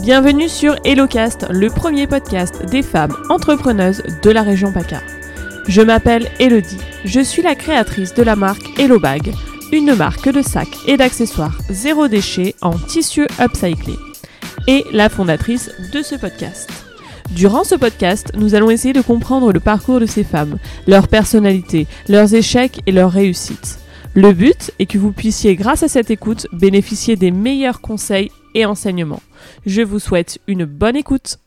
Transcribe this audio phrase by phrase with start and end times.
[0.00, 5.02] Bienvenue sur HelloCast, le premier podcast des femmes entrepreneuses de la région PACA.
[5.68, 9.34] Je m'appelle Elodie, je suis la créatrice de la marque Hello Bag,
[9.70, 13.98] une marque de sacs et d'accessoires zéro déchet en tissu upcyclé,
[14.66, 16.70] et la fondatrice de ce podcast.
[17.32, 20.56] Durant ce podcast, nous allons essayer de comprendre le parcours de ces femmes,
[20.86, 23.78] leur personnalité, leurs échecs et leurs réussites.
[24.14, 28.66] Le but est que vous puissiez, grâce à cette écoute, bénéficier des meilleurs conseils et
[28.66, 29.22] enseignements.
[29.66, 31.38] Je vous souhaite une bonne écoute.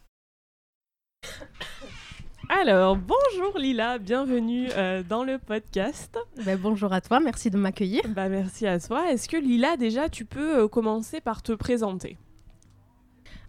[2.47, 6.17] Alors, bonjour Lila, bienvenue euh, dans le podcast.
[6.45, 8.03] Ben, bonjour à toi, merci de m'accueillir.
[8.09, 9.11] Bah, merci à toi.
[9.11, 12.17] Est-ce que Lila, déjà, tu peux euh, commencer par te présenter?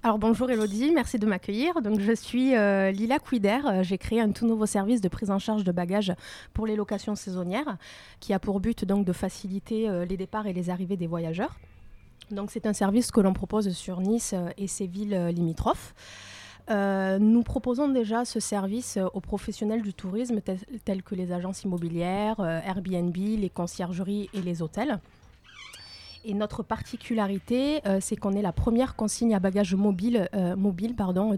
[0.07, 1.83] Alors bonjour Elodie, merci de m'accueillir.
[1.83, 5.41] Donc je suis euh, Lila Quider, j'ai créé un tout nouveau service de prise en
[5.41, 6.13] charge de bagages
[6.53, 7.77] pour les locations saisonnières
[8.21, 11.59] qui a pour but donc de faciliter euh, les départs et les arrivées des voyageurs.
[12.31, 15.95] Donc c'est un service que l'on propose sur Nice euh, et ses villes euh, limitrophes.
[16.69, 21.63] Euh, nous proposons déjà ce service aux professionnels du tourisme tel- tels que les agences
[21.63, 24.99] immobilières, Airbnb, les conciergeries et les hôtels.
[26.25, 30.29] Et notre particularité, c'est qu'on est la première consigne à bagages mobile,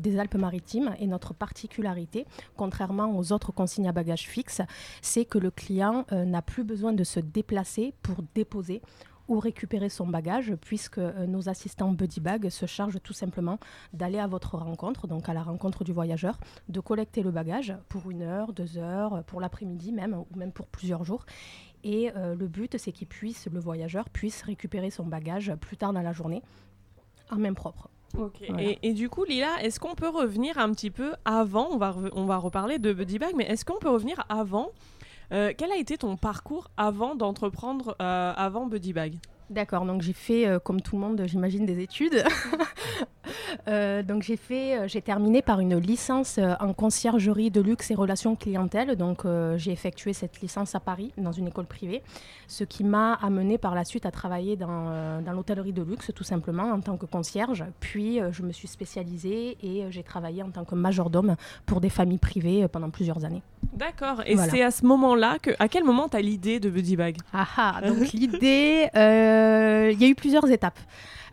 [0.00, 0.94] des Alpes-Maritimes.
[0.98, 2.24] Et notre particularité,
[2.56, 4.62] contrairement aux autres consignes à bagages fixes,
[5.02, 8.80] c'est que le client n'a plus besoin de se déplacer pour déposer
[9.28, 13.58] ou récupérer son bagage, puisque euh, nos assistants Buddy Bag se chargent tout simplement
[13.92, 18.10] d'aller à votre rencontre, donc à la rencontre du voyageur, de collecter le bagage pour
[18.10, 21.24] une heure, deux heures, pour l'après-midi même, ou même pour plusieurs jours.
[21.84, 25.92] Et euh, le but, c'est qu'il puisse, le voyageur puisse récupérer son bagage plus tard
[25.92, 26.42] dans la journée
[27.30, 27.88] en main propre.
[28.16, 28.42] Ok.
[28.48, 28.62] Voilà.
[28.62, 31.94] Et, et du coup, Lila, est-ce qu'on peut revenir un petit peu avant on va,
[32.12, 34.70] on va reparler de Buddy Bag, mais est-ce qu'on peut revenir avant
[35.32, 39.18] Euh, Quel a été ton parcours avant d'entreprendre euh, avant Buddy Bag?
[39.50, 42.22] D'accord, donc j'ai fait, euh, comme tout le monde, j'imagine, des études.
[43.68, 47.90] Euh, donc j'ai fait, euh, j'ai terminé par une licence euh, en conciergerie de luxe
[47.90, 48.96] et relations clientèle.
[48.96, 52.02] Donc euh, j'ai effectué cette licence à Paris, dans une école privée,
[52.46, 56.24] ce qui m'a amené par la suite à travailler dans, dans l'hôtellerie de luxe, tout
[56.24, 57.64] simplement, en tant que concierge.
[57.80, 61.36] Puis je me suis spécialisée et j'ai travaillé en tant que majordome
[61.66, 63.42] pour des familles privées pendant plusieurs années.
[63.72, 64.22] D'accord.
[64.26, 64.50] Et Voilà.
[64.50, 67.16] c'est à ce moment-là que, à quel moment t'as l'idée de Buddy Bag?
[67.32, 70.78] Ah ah, donc l'idée, euh, il y a eu plusieurs étapes.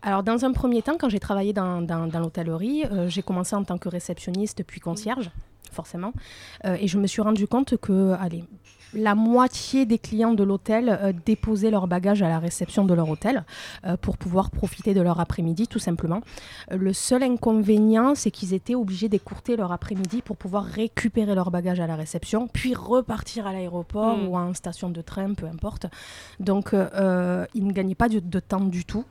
[0.05, 3.55] Alors, dans un premier temps, quand j'ai travaillé dans, dans, dans l'hôtellerie, euh, j'ai commencé
[3.55, 5.31] en tant que réceptionniste puis concierge,
[5.71, 6.13] forcément.
[6.63, 8.43] Euh, et je me suis rendu compte que, allez,
[8.93, 13.09] la moitié des clients de l'hôtel euh, déposaient leur bagage à la réception de leur
[13.09, 13.45] hôtel
[13.85, 16.21] euh, pour pouvoir profiter de leur après-midi, tout simplement.
[16.71, 21.49] Euh, le seul inconvénient, c'est qu'ils étaient obligés d'écourter leur après-midi pour pouvoir récupérer leur
[21.49, 24.27] bagage à la réception, puis repartir à l'aéroport Mm.
[24.27, 25.87] ou en station de train, peu importe.
[26.39, 29.03] Donc, ils ne gagnaient pas de, de temps du tout.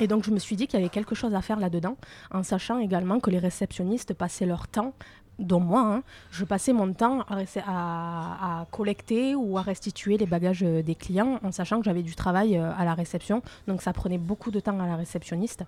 [0.00, 1.96] Et donc, je me suis dit qu'il y avait quelque chose à faire là-dedans,
[2.32, 4.94] en sachant également que les réceptionnistes passaient leur temps,
[5.38, 7.24] dont moi, hein, je passais mon temps
[7.66, 12.14] à, collecter ou à restituer les bagages euh, des clients, en sachant que j'avais du
[12.14, 13.42] travail euh, à la réception.
[13.66, 15.64] Donc, ça prenait beaucoup de temps à la réceptionniste.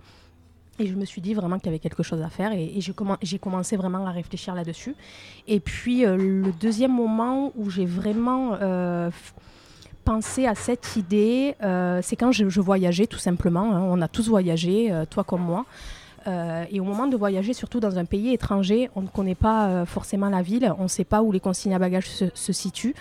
[0.79, 2.93] Et je me suis dit vraiment qu'il y avait quelque chose à faire et, j'ai
[2.93, 4.97] commen- j'ai commencé vraiment à réfléchir là-dessus.
[5.47, 8.57] Et puis euh, le deuxième moment où j'ai vraiment
[10.05, 13.73] pensé à cette idée, euh, c'est quand je, voyageais tout simplement.
[13.73, 13.83] hein.
[13.83, 15.65] On a tous voyagé, euh, toi comme moi.
[16.29, 19.85] Euh, et au moment de voyager, surtout dans un pays étranger, on ne connaît pas
[19.87, 22.95] forcément la ville, on ne sait pas où les consignes à bagages se, situent.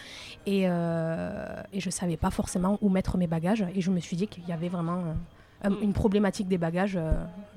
[0.48, 3.66] Et, je ne savais pas forcément où mettre mes bagages.
[3.76, 5.04] Et je me suis dit qu'il y avait vraiment.
[5.82, 7.12] Une problématique des bagages euh,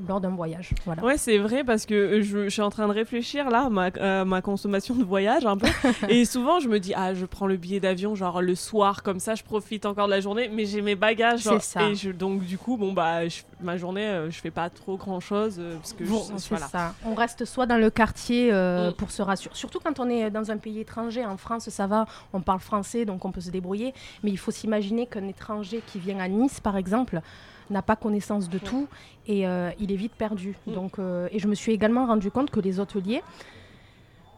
[0.07, 0.71] lors d'un voyage.
[0.85, 1.03] Voilà.
[1.03, 4.25] Ouais, c'est vrai parce que je, je suis en train de réfléchir là, ma, euh,
[4.25, 5.67] ma consommation de voyage un peu.
[6.09, 9.21] et souvent, je me dis, ah, je prends le billet d'avion, genre le soir, comme
[9.21, 11.43] ça, je profite encore de la journée, mais j'ai mes bagages.
[11.43, 11.89] Genre, ça.
[11.89, 14.97] Et je, donc, du coup, bon, bah, je- ma journée, euh, je fais pas trop
[14.97, 16.67] grand chose parce que Bon, voilà.
[16.67, 16.95] ça.
[17.07, 18.95] On reste soit dans le quartier euh, Mm.
[18.95, 19.55] pour se rassurer.
[19.55, 21.25] Surtout quand on est dans un pays étranger.
[21.25, 23.95] En France, ça va, on parle français, donc on peut se débrouiller.
[24.23, 27.21] Mais il faut s'imaginer qu'un étranger qui vient à Nice, par exemple,
[27.71, 28.87] n'a pas connaissance de tout
[29.27, 30.57] et euh, il est vite perdu.
[30.67, 30.73] Mm.
[30.75, 33.23] Donc, euh, et je me suis également rendu compte que les hôteliers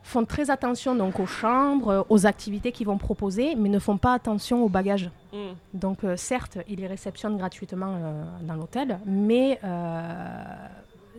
[0.03, 3.97] font très attention donc aux chambres, euh, aux activités qu'ils vont proposer, mais ne font
[3.99, 5.11] pas attention aux bagages.
[5.33, 5.37] Mm.
[5.75, 7.95] Donc euh, certes, ils les réceptionnent gratuitement
[8.43, 9.59] dans l'hôtel, mais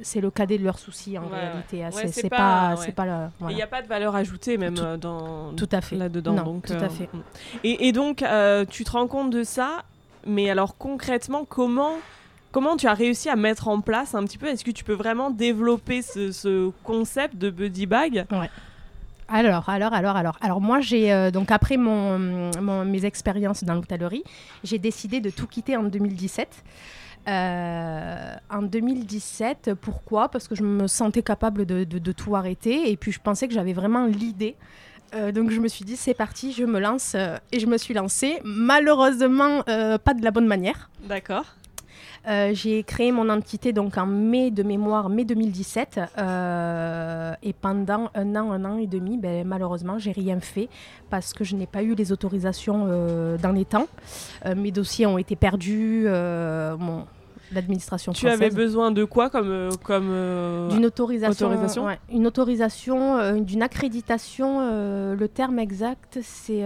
[0.04, 1.84] c'est le cadet de leurs soucis en Ouais, réalité.
[1.84, 1.90] hein.
[1.90, 2.04] ouais.
[2.04, 5.54] Ouais, C'est pas- pas, pas Il n'y a pas de valeur ajoutée même Tout- dans
[5.56, 5.96] Tout à fait.
[5.96, 6.34] là-dedans.
[6.34, 7.10] Non, donc, tout à fait.
[7.12, 7.20] mm.
[7.64, 9.84] Et, et donc, euh, tu te rends compte de ça,
[10.26, 11.94] mais alors concrètement, comment
[12.54, 14.48] Comment tu as réussi à mettre en place un petit peu?
[14.48, 18.26] Est-ce que tu peux vraiment développer ce, ce concept de buddy bag?
[19.28, 20.38] Alors, alors, alors, alors.
[20.42, 22.18] Alors moi, j'ai euh, donc après mon,
[22.86, 24.24] mes expériences dans l'hôtellerie,
[24.64, 26.64] j'ai décidé de tout quitter en 2017.
[27.28, 29.74] en 2017.
[29.82, 30.30] Pourquoi?
[30.30, 33.74] Parce que je me sentais capable de, tout arrêter et puis je pensais que j'avais
[33.74, 34.56] vraiment l'idée.
[35.34, 37.16] Donc je me suis dit c'est parti, je me lance
[37.52, 38.40] et je me suis lancée.
[38.44, 40.90] Malheureusement pas de la bonne manière.
[41.08, 41.46] D'accord.
[42.28, 46.00] Euh, j'ai créé mon entité donc en mai de mémoire, mai 2017.
[46.18, 50.68] Euh, et pendant un an, un an et demi, ben, malheureusement, j'ai rien fait
[51.10, 53.88] parce que je n'ai pas eu les autorisations euh, dans les temps.
[54.56, 56.08] mes dossiers ont été perdus.
[56.08, 57.06] Bon,
[57.52, 61.52] l'administration Tu avais besoin de quoi comme comme d'une autorisation,
[62.12, 65.16] une autorisation, d'une accréditation.
[65.16, 66.64] le terme exact, c'est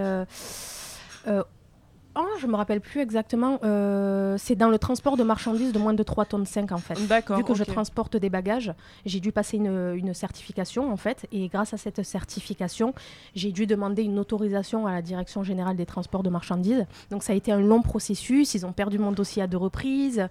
[2.15, 3.59] Oh, je me rappelle plus exactement.
[3.63, 7.07] Euh, c'est dans le transport de marchandises de moins de 3 tonnes 5 en fait.
[7.07, 7.37] D'accord.
[7.37, 8.73] Vu que je transporte des bagages,
[9.05, 11.25] j'ai dû passer une, certification en fait.
[11.31, 12.93] Et grâce à cette certification,
[13.33, 16.85] j'ai dû demander une autorisation à la Direction générale des transports de marchandises.
[17.11, 18.53] Donc ça a été un long processus.
[18.55, 20.27] Ils ont perdu mon dossier à deux reprises.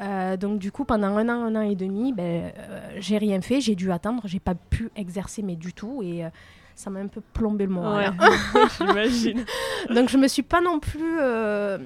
[0.00, 3.40] Euh, donc du coup, pendant un an, un an et demi, ben, euh, j'ai rien
[3.40, 3.60] fait.
[3.60, 4.22] J'ai dû attendre.
[4.26, 6.02] J'ai pas pu exercer mais du tout.
[6.04, 6.24] Et
[6.76, 8.14] ça m'a un peu plombé le moral.
[8.78, 9.44] J'imagine.
[9.90, 11.18] Donc je me suis pas non plus.
[11.20, 11.78] Euh,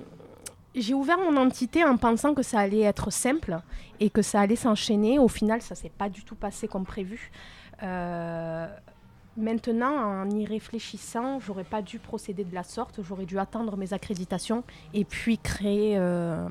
[0.74, 3.58] j'ai ouvert mon entité en pensant que ça allait être simple
[4.00, 5.18] et que ça allait s'enchaîner.
[5.18, 7.30] Au final, ça s'est pas du tout passé comme prévu.
[7.82, 8.66] Euh,
[9.36, 13.00] Maintenant, en y réfléchissant, j'aurais pas dû procéder de la sorte.
[13.02, 16.46] J'aurais dû attendre mes accréditations et puis créer, euh,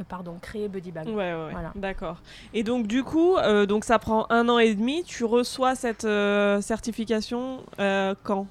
[0.00, 1.08] euh, pardon, créer Buddy Bag.
[1.08, 1.72] Ouais, ouais, voilà.
[1.74, 2.16] d'accord.
[2.54, 5.04] Et donc du coup, euh, donc ça prend un an et demi.
[5.04, 6.06] Tu reçois cette
[6.62, 8.46] certification quand?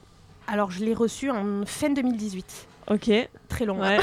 [0.48, 2.68] Alors, je l'ai reçue en fin 2018.
[2.92, 3.10] Ok.
[3.50, 3.82] Très long.
[3.82, 3.98] Hein.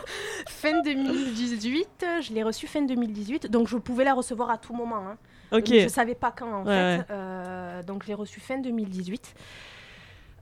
[0.48, 5.06] fin 2018, je l'ai reçue fin 2018, donc je pouvais la recevoir à tout moment.
[5.06, 5.16] Hein.
[5.52, 7.04] Je ne savais pas quand, en fait.
[7.10, 9.34] Euh, donc, j'ai reçu fin 2018.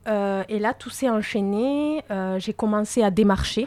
[0.08, 2.02] Euh, et là, tout s'est enchaîné.
[2.10, 3.66] Euh, j'ai commencé à démarcher.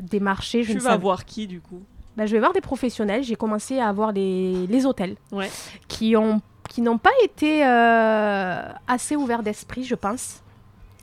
[0.00, 1.82] démarcher, je tu vas voir qui, du coup?
[2.16, 3.22] Ben, Je vais voir des professionnels.
[3.22, 5.50] J'ai commencé à voir les, les hôtels ouais.
[5.88, 10.40] qui ont qui n'ont pas été assez ouverts d'esprit, je pense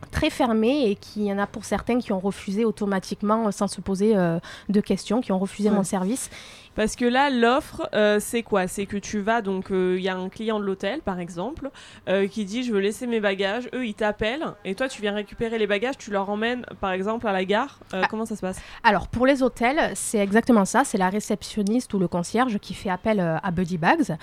[0.10, 3.80] très fermés et qu'il y en a pour certains qui ont refusé automatiquement sans se
[3.80, 6.30] poser de questions, qui ont refusé mon service.
[6.76, 8.68] Parce que là, l'offre, euh, c'est quoi?
[8.68, 11.70] C'est que tu vas, donc, il euh, y a un client de l'hôtel, par exemple,
[12.08, 13.70] euh, qui dit Je veux laisser mes bagages.
[13.74, 17.28] Eux, ils t'appellent et toi, tu viens récupérer les bagages, tu leur emmènes, par exemple,
[17.28, 17.80] à la gare.
[17.92, 18.04] Ah.
[18.10, 18.62] Comment ça se passe?
[18.84, 20.84] Alors, pour les hôtels, c'est exactement ça.
[20.86, 24.16] C'est la réceptionniste ou le concierge qui fait appel à Buddy Bags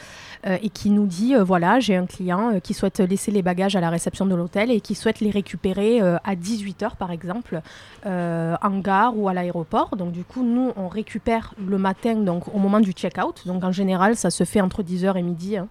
[0.44, 3.90] et qui nous dit Voilà, j'ai un client qui souhaite laisser les bagages à la
[3.90, 7.60] réception de l'hôtel et qui souhaite les récupérer à 18h, par exemple,
[8.04, 9.96] en gare ou à l'aéroport.
[9.96, 12.14] Donc, du coup, nous, on récupère le matin.
[12.16, 13.46] Donc, au moment du check-out.
[13.46, 15.56] Donc en général, ça se fait entre 10h et midi.
[15.56, 15.68] Hein.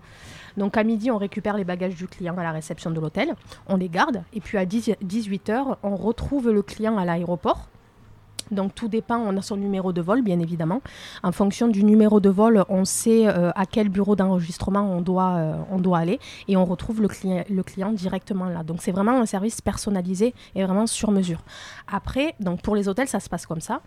[0.58, 3.36] Donc à midi, on récupère les bagages du client à la réception de l'hôtel,
[3.68, 7.68] on les garde, et puis à 18h, on retrouve le client à l'aéroport.
[8.52, 10.82] Donc tout dépend, on a son numéro de vol bien évidemment.
[11.24, 15.36] En fonction du numéro de vol, on sait euh, à quel bureau d'enregistrement on, doit,
[15.36, 18.64] euh, on doit aller et on retrouve le, client, le client directement là.
[18.64, 21.44] Donc c'est vraiment un service personnalisé et vraiment sur mesure.
[21.92, 23.82] Après, donc pour les hôtels, ça se passe comme ça.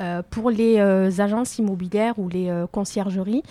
[0.00, 0.78] Euh, pour les
[1.20, 3.42] agences immobilières ou les conciergeries,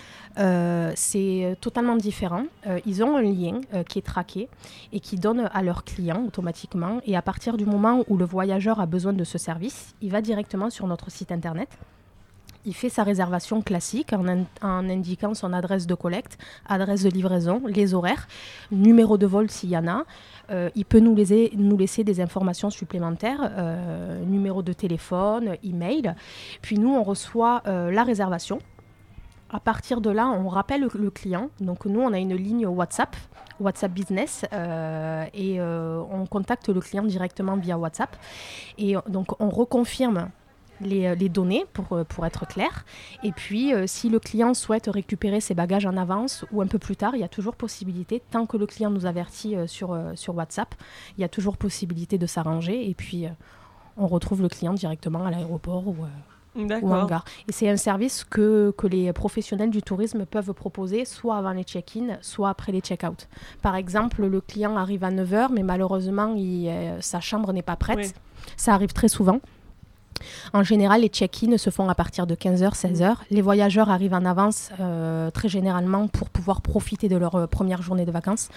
[0.96, 2.44] c'est totalement différent.
[2.86, 4.48] ils ont un lien qui est traqué
[4.94, 7.00] et qui donne à leurs clients automatiquement.
[7.06, 10.22] Et à partir du moment où le voyageur a besoin de ce service, il va
[10.22, 11.70] directement sur notre site internet.
[12.68, 17.94] Il fait sa réservation classique en, indiquant son adresse de collecte, adresse de livraison, les
[17.94, 18.28] horaires,
[18.72, 20.04] numéro de vol s'il y en a.
[20.50, 26.14] Euh, il peut nous laisser, nous laisser des informations supplémentaires, euh, numéro de téléphone, email.
[26.62, 28.60] Puis nous, on reçoit euh, la réservation.
[29.50, 31.50] À partir de là, on rappelle le, client.
[31.62, 33.16] Donc nous, on a une ligne WhatsApp,
[33.62, 34.44] WhatsApp Business,
[35.34, 38.14] et on contacte le client directement via WhatsApp.
[38.78, 40.32] Et donc on reconfirme
[40.82, 42.86] euh, les, données pour, euh, pour être clair.
[43.24, 46.80] Et puis, euh, si le client souhaite récupérer ses bagages en avance ou un peu
[46.80, 50.36] plus tard, il y a toujours possibilité, tant que le client nous avertit sur, sur
[50.36, 50.76] WhatsApp,
[51.18, 52.90] il y a toujours possibilité de s'arranger.
[52.90, 53.26] Et puis,
[53.98, 55.96] on retrouve le client directement à l'aéroport ou,
[56.56, 57.26] ou en gare.
[57.48, 61.64] Et c'est un service que, que les professionnels du tourisme peuvent proposer soit avant les
[61.64, 63.28] check-in, soit après les check-out.
[63.62, 68.14] Par exemple, le client arrive à 9h, mais malheureusement, il, sa chambre n'est pas prête.
[68.56, 69.42] Ça arrive très souvent.
[70.54, 73.16] En général, les check-in se font à partir de 15h, 16h.
[73.32, 77.82] Les voyageurs arrivent en avance euh, très généralement pour pouvoir profiter de leur euh, première
[77.82, 78.50] journée de vacances.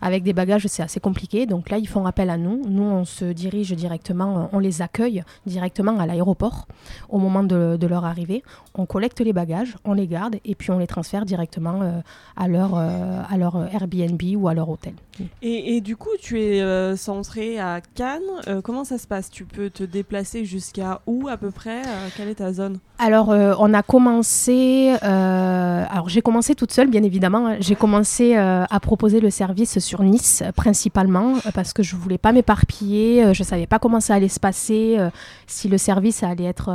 [0.00, 1.46] Avec des bagages, c'est assez compliqué.
[1.46, 2.62] Donc là, ils font appel à nous.
[2.68, 6.66] Nous, on se dirige directement, euh, on les accueille directement à l'aéroport
[7.08, 8.42] au moment de, leur arrivée.
[8.74, 12.02] On collecte les bagages, on les garde et puis on les transfère directement
[12.36, 14.94] à, leur, à leur Airbnb ou à leur hôtel.
[15.40, 18.60] Et, du coup, tu es centré à Cannes.
[18.64, 19.30] comment ça se passe?
[19.30, 21.82] Tu peux te déplacer jusqu'à où à peu près?
[22.16, 22.78] Quelle est ta zone?
[22.98, 24.96] Alors, on a commencé.
[25.00, 27.46] alors, j'ai commencé toute seule, bien évidemment.
[27.46, 27.56] Hein.
[27.60, 33.32] J'ai commencé à proposer le service sur Nice, principalement, parce que je voulais pas m'éparpiller.
[33.32, 34.98] je savais pas comment ça allait se passer,
[35.46, 36.70] si le service allait être,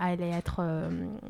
[0.00, 0.62] allait être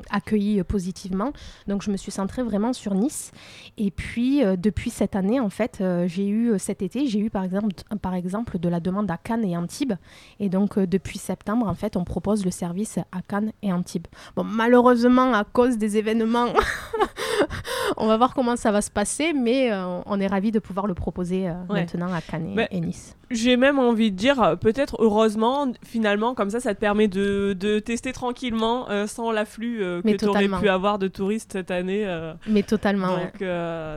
[0.09, 1.31] accueilli positivement.
[1.67, 3.31] Donc, je me suis centrée vraiment sur Nice.
[3.77, 7.73] Et puis, depuis cette année, en fait, j'ai eu cet été, j'ai eu par exemple,
[8.01, 9.93] par exemple de la demande à Cannes et Antibes.
[10.39, 14.07] Et donc, euh, depuis septembre, en fait, on propose le service à Cannes et Antibes.
[14.37, 16.47] Malheureusement, à cause des événements,
[17.97, 20.87] on va voir comment ça va se passer, mais euh, on est ravis de pouvoir
[20.87, 23.15] le proposer euh, maintenant à Cannes et, Nice.
[23.31, 27.79] J'ai même envie de dire, peut-être heureusement, finalement, comme ça, ça te permet de, de
[27.79, 32.05] tester tranquillement sans l'afflux que tu aurais pu avoir de touristes cette année.
[32.47, 33.17] mais totalement.
[33.17, 33.43] Donc,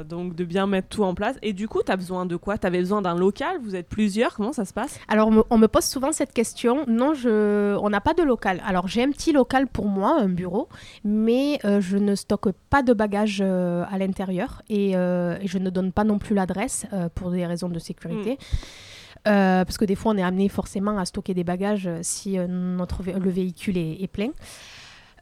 [0.08, 1.36] donc, de bien mettre tout en place.
[1.42, 2.56] Et du coup, tu as besoin de quoi?
[2.56, 3.58] Tu avais besoin d'un local?
[3.62, 4.34] Vous êtes plusieurs?
[4.34, 4.98] Comment ça se passe?
[5.08, 6.84] Alors, on me pose souvent cette question.
[6.86, 7.76] Non, je...
[7.76, 8.62] on n'a pas de local.
[8.66, 10.68] Alors, j'ai un petit local pour moi, un bureau,
[11.04, 15.70] mais euh, je ne stocke pas de bagages euh, à l'intérieur euh, et, je ne
[15.70, 18.38] donne pas non plus l'adresse pour des raisons de sécurité.
[19.24, 19.64] Hmm.
[19.64, 23.30] parce que des fois, on est amené forcément à stocker des bagages si notre le
[23.30, 24.30] véhicule est, plein.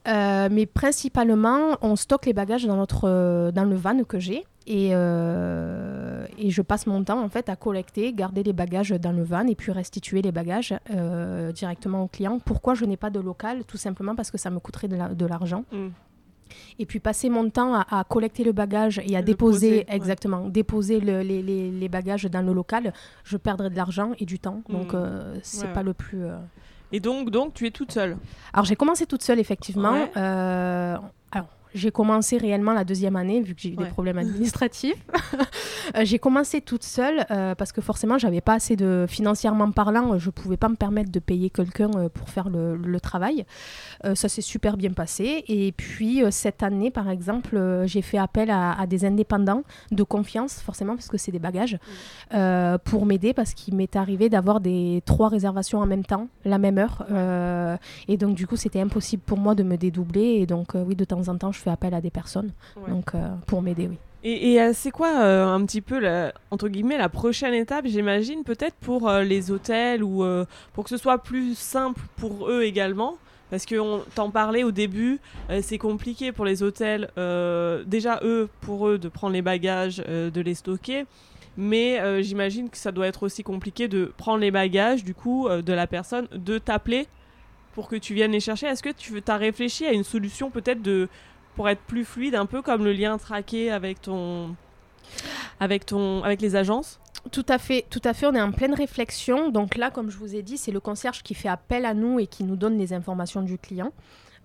[0.07, 4.45] mais principalement, on stocke les bagages dans, notre, dans le van que j'ai.
[4.67, 9.13] Et, euh, et, je passe mon temps en fait à collecter, garder les bagages dans
[9.13, 12.39] le van et puis restituer les bagages euh, directement au client.
[12.39, 13.65] Pourquoi je n'ai pas de local?
[13.67, 15.65] Tout simplement parce que ça me coûterait de l'argent.
[15.71, 15.89] Mm.
[16.79, 21.21] Et puis passer mon temps à, collecter le bagage et à déposer, exactement, déposer le,
[21.23, 22.93] les, les, les, bagages dans le local,
[23.25, 24.63] je perdrais de l'argent et du temps.
[24.69, 24.97] Donc mm.
[24.97, 26.25] euh, c'est pas le plus.
[26.93, 28.17] Et donc, donc tu es toute seule
[28.53, 30.09] Alors j'ai commencé toute seule effectivement.
[30.15, 31.11] alors
[31.75, 34.95] j'ai commencé réellement la deuxième année, vu que j'ai eu des problèmes administratifs.
[35.95, 40.19] Euh, j'ai commencé toute seule euh, parce que forcément, j'avais pas assez de financièrement parlant,
[40.19, 43.45] je pouvais pas me permettre de payer quelqu'un euh, pour faire le, le travail.
[44.15, 45.45] ça s'est super bien passé.
[45.49, 50.95] Et puis cette année, par exemple, j'ai fait appel à, des indépendants de confiance, forcément
[50.95, 51.79] parce que c'est des bagages,
[52.85, 56.79] pour m'aider parce qu'il m'est arrivé d'avoir des trois réservations en même temps, la même
[56.79, 57.05] heure.
[58.09, 60.39] et donc du coup, c'était impossible pour moi de me dédoubler.
[60.41, 62.53] Et donc oui, de temps en temps, je fais appel à des personnes
[62.89, 63.99] donc, euh, pour m'aider, oui.
[64.27, 68.43] Et, euh, c'est quoi euh, un petit peu, la, entre guillemets, la prochaine étape, j'imagine,
[68.43, 70.25] peut-être pour les hôtels ou
[70.73, 73.17] pour que ce soit plus simple pour eux également?
[73.51, 75.21] Parce qu'on t'en parlait au début,
[75.61, 77.11] c'est compliqué pour les hôtels,
[77.87, 81.05] déjà eux, pour eux, de prendre les bagages, de les stocker.
[81.59, 85.73] Mais j'imagine que ça doit être aussi compliqué de prendre les bagages, du coup, de
[85.75, 87.07] la personne, de t'appeler
[87.75, 88.69] pour que tu viennes les chercher.
[88.69, 91.09] Est-ce que tu as réfléchi à une solution peut-être de
[91.55, 94.55] pour être plus fluide, un peu comme le lien traqué avec ton,
[95.61, 97.01] avec ton, avec les agences?
[97.33, 98.27] Tout à fait, tout à fait.
[98.27, 99.51] On est en pleine réflexion.
[99.51, 102.19] Donc là, comme je vous ai dit, c'est le concierge qui fait appel à nous
[102.21, 103.93] et qui nous donne les informations du client.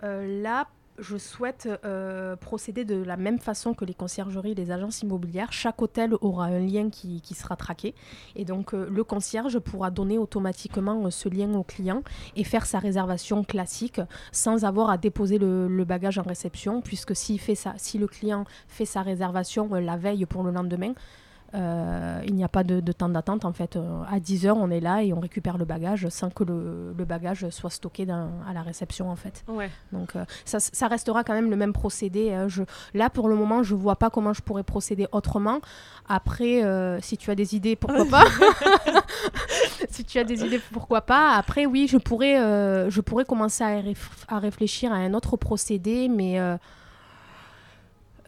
[0.04, 0.68] Euh, là,
[1.00, 5.52] je souhaite euh, procéder de la même façon que les conciergeries et les agences immobilières.
[5.52, 7.96] Chaque hôtel aura un lien qui, sera traqué.
[8.36, 12.04] Et donc, euh, le concierge pourra donner automatiquement euh, ce lien au client
[12.36, 14.02] et faire sa réservation classique
[14.32, 17.40] sans avoir à déposer le, bagage en réception, puisque si
[17.98, 20.94] le client fait sa réservation la veille pour le lendemain,
[21.56, 23.46] euh, il n'y a pas de, temps d'attente.
[23.46, 26.30] En fait, euh, à 10 heures, on est là et on récupère le bagage sans
[26.30, 29.10] que le, bagage soit stocké à la réception.
[29.10, 29.44] En fait.
[29.92, 32.34] Donc, euh, ça, restera quand même le même procédé.
[32.34, 32.48] Hein.
[32.48, 32.64] Je,
[32.94, 35.60] là, pour le moment, je vois pas comment je pourrais procéder autrement.
[36.08, 36.64] Après,
[37.02, 38.26] si tu as des idées, pourquoi pas
[39.90, 42.36] Si tu as des idées, pourquoi pas Après, oui, je pourrais,
[42.90, 43.82] je pourrais commencer à,
[44.28, 46.40] à, réfléchir à un autre procédé, mais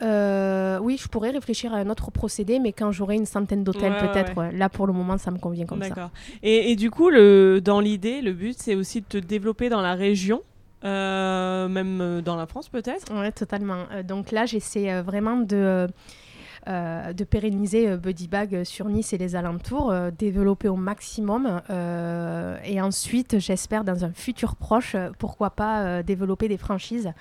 [0.02, 3.96] euh, oui, je pourrais réfléchir à un autre procédé, mais quand j'aurai une centaine d'hôtels,
[4.00, 4.52] peut-être.
[4.54, 5.90] Là, pour le moment, ça me convient comme ça.
[5.90, 6.12] D'accord.
[6.42, 9.94] Et, du coup, le, dans l'idée, le but, c'est aussi de te développer dans la
[9.94, 10.42] région.
[10.84, 13.06] Euh, même euh, dans la France peut-être?
[13.14, 13.84] Oui, totalement.
[14.04, 15.88] donc là, j'essaie vraiment de,
[16.66, 21.62] de pérenniser Buddy Bag sur Nice et les alentours, développer au maximum.
[22.66, 27.14] et ensuite, j'espère, dans un futur proche, pourquoi pas développer des franchises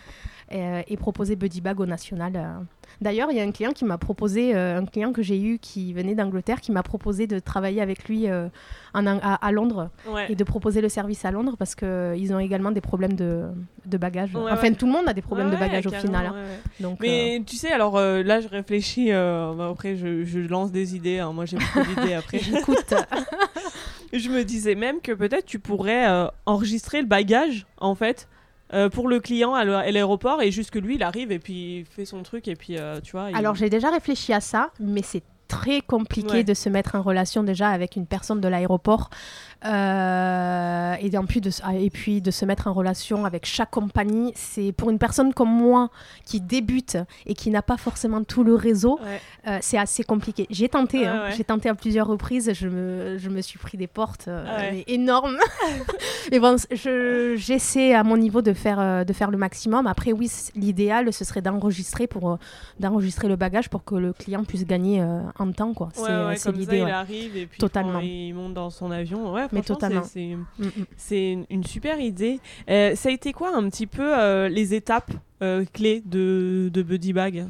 [0.53, 2.33] euh, et, proposer Buddy Bag au national.
[2.35, 2.63] Euh.
[3.01, 5.61] D'ailleurs, il y a un client qui m'a proposé, euh, un client que j'ai eu
[5.61, 8.27] qui venait d'Angleterre, qui m'a proposé de travailler avec lui
[8.93, 9.91] en, à, Londres
[10.29, 13.45] et de proposer le service à Londres parce qu'ils ont également des problèmes de,
[13.87, 14.31] de bagages.
[14.35, 16.27] enfin, tout le monde a des problèmes de bagages au final.
[16.27, 16.35] Hein.
[16.81, 21.21] Donc, Mais tu sais, alors là, je réfléchis, bah, après, je, je, lance des idées.
[21.21, 21.33] Hein.
[21.33, 22.41] Moi, j'ai beaucoup d'idées après.
[22.41, 22.93] J'écoute.
[24.13, 28.29] je me disais même que peut-être tu pourrais enregistrer le bagage, en fait.
[28.73, 31.85] Euh, pour le client à l'aéroport et juste que lui il arrive et puis il
[31.85, 33.29] fait son truc et puis euh, tu vois.
[33.35, 37.43] Alors j'ai déjà réfléchi à ça, mais c'est très compliqué de se mettre en relation
[37.43, 39.11] déjà avec une personne de l'aéroport
[39.67, 44.33] euh, et, en plus de, et puis de se mettre en relation avec chaque compagnie.
[44.37, 45.91] C'est pour une personne comme moi
[46.25, 48.99] qui débute et qui n'a pas forcément tout le réseau,
[49.47, 50.47] euh, c'est assez compliqué.
[50.51, 51.31] J'ai tenté, hein.
[51.37, 55.37] j'ai tenté à plusieurs reprises, je me, je me suis pris des portes euh, énormes.
[56.31, 56.57] mais bon,
[57.35, 59.87] j'essaie à mon niveau de faire, de faire le maximum.
[59.89, 62.39] Après, oui, l'idéal, ce serait d'enregistrer pour
[62.79, 65.05] d'enregistrer le bagage pour que le client puisse gagner
[65.41, 65.75] en temps.
[65.75, 65.89] Quoi.
[65.95, 66.79] c'est l'idée.
[66.79, 68.01] Il arrive et puis Totalement.
[68.01, 69.33] il monte dans son avion.
[69.33, 70.03] Ouais, mais totalement.
[70.05, 71.45] C'est mm, mm.
[71.51, 72.41] une super idée.
[72.69, 76.83] Euh, ça a été quoi un petit peu euh, les étapes euh, clés de, de
[76.83, 77.47] Buddy Bag?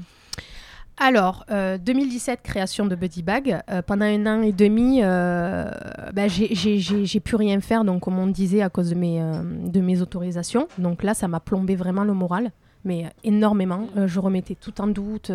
[1.02, 3.62] Alors, 2017, création de Buddy Bag.
[3.86, 8.68] pendant un an et demi, bah, j'ai plus rien faire, donc comme on disait, à
[8.68, 10.68] cause de mes, de mes autorisations.
[10.76, 12.50] Donc là, ça m'a plombé vraiment le moral,
[12.84, 13.88] mais énormément.
[14.04, 15.32] je remettais tout en doute.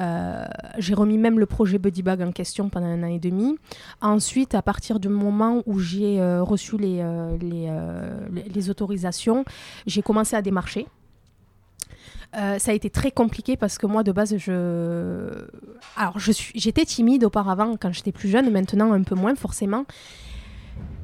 [0.00, 0.46] Euh,
[0.78, 3.56] j'ai remis même le projet Buddy Bag en question pendant un an et demi.
[4.00, 7.36] Ensuite, à partir du moment où j'ai euh, reçu les, euh,
[8.30, 9.44] les, autorisations,
[9.86, 10.86] j'ai commencé à démarcher.
[12.32, 15.28] ça a été très compliqué parce que moi de base je
[15.96, 19.84] alors je suis j'étais timide auparavant quand j'étais plus jeune maintenant un peu moins forcément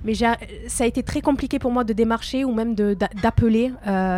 [0.04, 3.72] mais ça a été très compliqué pour moi de démarcher ou même d'appeler.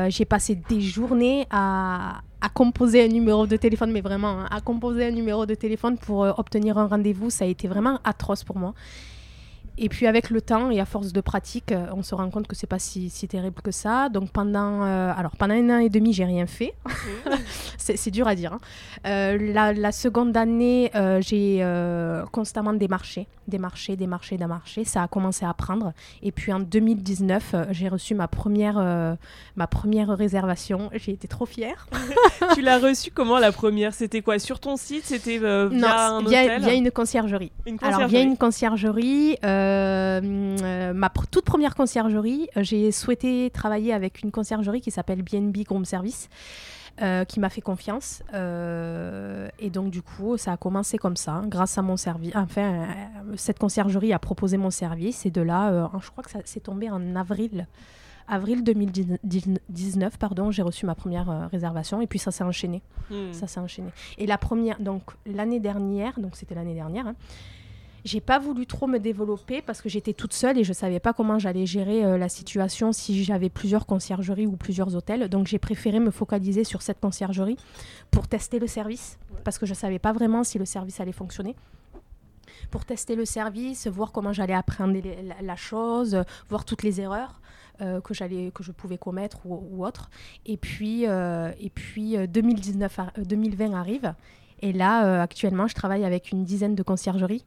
[0.09, 4.61] j'ai passé des journées à, à composer un numéro de téléphone, mais vraiment, hein, à
[4.61, 8.45] composer un numéro de téléphone pour euh, obtenir un rendez-vous, ça a été vraiment atroce
[8.45, 8.75] pour moi.
[9.79, 12.47] Et puis avec le temps et à force de pratique, euh, on se rend compte
[12.47, 14.09] que c'est pas si, si, terrible que ça.
[14.09, 16.75] Donc pendant, euh, alors pendant un an et demi, j'ai rien fait.
[17.79, 18.53] c'est dur à dire.
[18.53, 18.61] Hein.
[19.07, 21.65] Euh, la, la, seconde année, j'ai
[22.33, 24.85] constamment démarché, démarché, démarché, démarché.
[24.85, 25.93] Ça a commencé à prendre.
[26.23, 29.17] Et puis en 2019, j'ai reçu ma première,
[29.57, 30.91] ma première réservation.
[30.95, 31.87] J'ai été trop fière.
[32.55, 33.95] tu l'as reçue comment la première?
[33.95, 34.39] C'était quoi?
[34.39, 35.05] Sur ton site?
[35.05, 37.53] C'était via non, un via, via, une conciergerie.
[37.67, 38.03] Une conciergerie.
[38.03, 39.39] Alors via une conciergerie.
[39.61, 40.21] Euh,
[40.63, 45.65] euh, ma toute première conciergerie, euh, j'ai souhaité travailler avec une conciergerie qui s'appelle BNB
[45.65, 46.29] Group Service.
[47.29, 48.23] qui m'a fait confiance.
[48.35, 52.35] et donc, du coup, ça a commencé comme ça, grâce à mon service.
[52.37, 52.89] Enfin,
[53.37, 55.25] cette conciergerie a proposé mon service.
[55.25, 57.67] Et de là, je crois que ça s'est tombé en avril.
[58.29, 62.83] Avril 2019, pardon, j'ai reçu ma première réservation et puis ça s'est enchaîné.
[63.09, 63.33] Hmm.
[63.33, 63.89] Ça s'est enchaîné.
[64.19, 67.15] Et la première, donc l'année dernière, donc c'était l'année dernière, hein,
[68.05, 71.13] j'ai pas voulu trop me développer parce que j'étais toute seule et je savais pas
[71.13, 75.29] comment j'allais gérer euh, la situation si j'avais plusieurs conciergeries ou plusieurs hôtels.
[75.29, 77.57] Donc j'ai préféré me focaliser sur cette conciergerie
[78.11, 81.57] pour tester le service parce que je savais pas vraiment si le service allait fonctionner
[82.71, 85.03] pour tester le service, voir comment j'allais appréhender
[85.41, 87.41] la, chose, voir toutes les erreurs
[87.81, 90.11] euh, que j'allais que je pouvais commettre ou, autres.
[90.47, 94.15] Et puis euh, et puis 2019 2020 arrive
[94.63, 97.45] et là actuellement je travaille avec une dizaine de conciergeries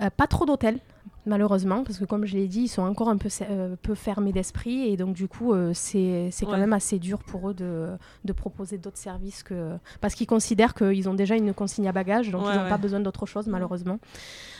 [0.00, 0.78] euh, pas trop d'hôtels,
[1.24, 4.32] malheureusement, parce que comme je l'ai dit, ils sont encore un peu, euh, peu fermés
[4.32, 7.88] d'esprit et donc du coup, euh, c'est quand même assez dur pour eux de,
[8.24, 12.30] de proposer d'autres services que parce qu'ils considèrent qu'ils ont déjà une consigne à bagages,
[12.30, 13.98] donc ils n'ont pas besoin d'autre chose, malheureusement.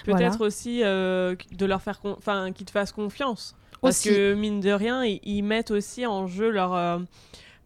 [0.05, 5.05] Peut-être aussi de leur faire, enfin, qu'ils te fassent confiance, parce que mine de rien,
[5.05, 7.01] ils mettent aussi en jeu leur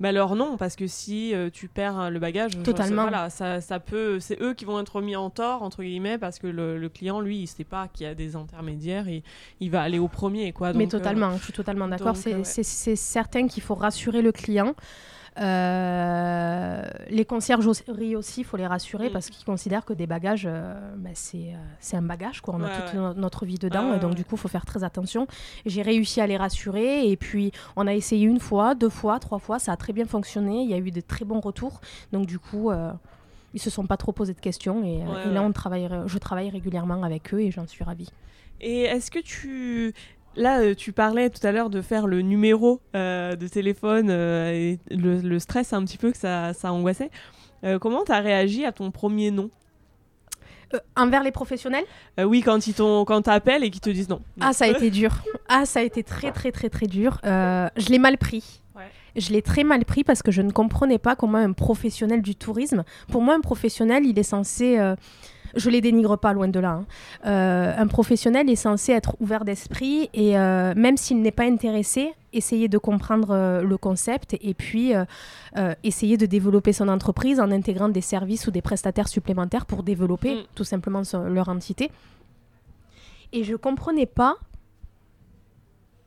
[0.00, 3.60] mais alors non, parce que si euh, tu perds hein, le bagage, totalement, voilà, ça,
[3.60, 6.88] ça peut, c'est eux qui vont être mis en tort entre guillemets parce que le,
[6.88, 9.22] client, lui, il sait pas qu'il y a des intermédiaires et
[9.60, 10.72] il va aller au premier, quoi.
[10.72, 12.16] Mais totalement, euh, je suis totalement d'accord.
[12.16, 14.74] C'est certain qu'il faut rassurer le client.
[15.40, 19.12] Euh, les conciergeries aussi, il faut les rassurer mm.
[19.12, 22.40] parce qu'ils considèrent que des bagages, euh, bah, euh, c'est un bagage.
[22.40, 22.54] Quoi.
[22.58, 25.26] On a toute notre vie dedans, et donc du coup, il faut faire très attention.
[25.64, 29.38] J'ai réussi à les rassurer, et puis on a essayé une fois, deux fois, trois
[29.38, 30.62] fois, ça a très bien fonctionné.
[30.62, 31.80] Il y a eu de très bons retours,
[32.12, 32.70] donc du coup
[33.52, 37.02] ils se sont pas trop posé de questions et, là on travaille, je travaille régulièrement
[37.02, 38.10] avec eux et j'en suis ravie.
[38.60, 39.94] Et est-ce que tu
[40.36, 44.52] Là, euh, tu parlais tout à l'heure de faire le numéro euh, de téléphone euh,
[44.52, 47.10] et le, stress un petit peu que ça, ça angoissait.
[47.80, 49.50] comment tu as réagi à ton premier nom
[50.94, 51.84] envers les professionnels
[52.18, 54.22] Oui, quand ils quand t'appellent et qu'ils te disent non.
[54.40, 55.10] Ah, ça a été dur.
[55.48, 57.18] Ah, ça a été très très très très dur.
[57.24, 58.62] je l'ai mal pris.
[59.16, 62.36] Je l'ai très mal pris parce que je ne comprenais pas comment un professionnel du
[62.36, 64.78] tourisme, pour moi un professionnel, il est censé
[65.54, 66.70] je les dénigre pas, loin de là.
[66.70, 66.86] Hein.
[67.26, 72.12] Euh, un professionnel est censé être ouvert d'esprit et euh, même s'il n'est pas intéressé,
[72.32, 74.92] essayer de comprendre euh, le concept et puis
[75.82, 80.34] essayer de développer son entreprise en intégrant des services ou des prestataires supplémentaires pour développer
[80.34, 80.44] mm.
[80.54, 81.90] tout simplement leur entité.
[83.32, 84.36] Et je comprenais pas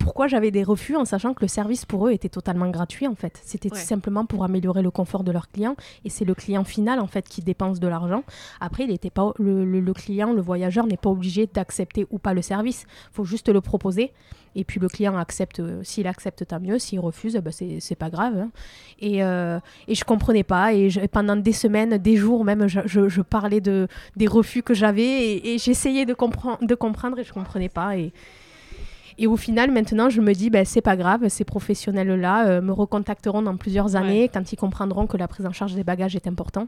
[0.04, 3.16] pourquoi j'avais des refus en sachant que le service pour eux était totalement gratuit en
[3.16, 3.40] fait.
[3.44, 7.00] C'était tout simplement pour améliorer le confort de leurs clients et c'est le client final
[7.00, 8.24] en fait qui dépense de l'argent.
[8.60, 12.42] Après, il était pas le, client, le voyageur n'est pas obligé d'accepter ou pas le
[12.42, 12.86] service.
[13.12, 14.12] Il faut juste le proposer.
[14.56, 16.78] Et puis le client accepte, euh, s'il accepte, tant mieux.
[16.78, 18.38] S'il refuse, bah, c'est pas grave.
[18.38, 18.52] Hein.
[19.00, 20.74] Et, euh, et je comprenais pas.
[20.74, 25.38] Et pendant des semaines, des jours même, je, je, parlais de, des refus que j'avais
[25.38, 27.98] et, j'essayais de, de comprendre et je comprenais pas.
[27.98, 28.14] Et,
[29.18, 32.72] et au final, maintenant, je me dis, ben, c'est pas grave, ces professionnels-là euh, me
[32.72, 36.28] recontacteront dans plusieurs années quand ils comprendront que la prise en charge des bagages est
[36.28, 36.68] important.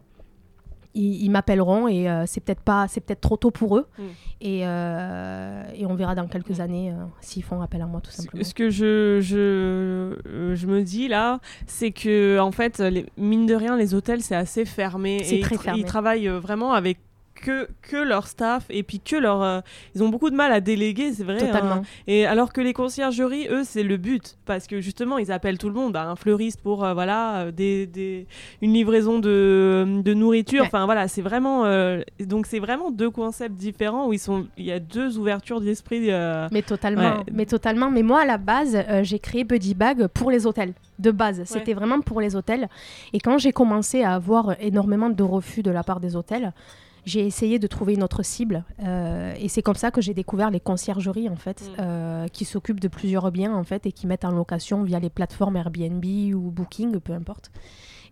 [0.98, 3.86] Ils, m'appelleront et euh, c'est peut-être pas, c'est peut-être trop tôt pour eux.
[3.98, 4.04] Mm.
[4.40, 8.42] Et, euh, et, on verra dans quelques années s'ils font appel à moi, tout simplement.
[8.42, 13.56] Ce que je, je, je me dis là, c'est que en fait, les, mine de
[13.56, 15.20] rien, les hôtels c'est assez fermé.
[15.26, 15.82] C'est très fermé.
[15.82, 17.00] Ils travaillent vraiment avec
[17.46, 19.44] que, que leur staff et puis que leur.
[19.44, 19.62] Euh,
[19.94, 21.38] ils ont beaucoup de mal à déléguer, c'est vrai.
[21.38, 21.76] Totalement.
[21.76, 21.82] Hein.
[22.08, 24.38] Et alors que les conciergeries, eux, c'est le but.
[24.46, 25.94] Parce que justement, ils appellent tout le monde.
[25.94, 28.26] Bah, un fleuriste pour euh, voilà, euh, des, des,
[28.64, 30.64] une livraison de, de nourriture.
[30.66, 31.66] Enfin voilà, c'est vraiment.
[32.20, 36.10] donc c'est vraiment deux concepts différents où ils sont, il y a deux ouvertures d'esprit.
[36.52, 37.24] Mais totalement.
[37.32, 37.92] Mais totalement.
[37.92, 40.74] Mais moi, à la base, j'ai créé Buddy Bag pour les hôtels.
[40.98, 42.68] De base, c'était vraiment pour les hôtels.
[43.14, 46.52] Et quand j'ai commencé à avoir énormément de refus de la part des hôtels,
[47.06, 48.64] j'ai essayé de trouver une autre cible.
[48.84, 51.76] Euh, et c'est comme ça que j'ai découvert les conciergeries, en fait, mm.
[51.80, 55.10] euh, qui s'occupent de plusieurs biens, en fait, et qui mettent en location via les
[55.10, 57.52] plateformes Airbnb ou Booking, peu importe.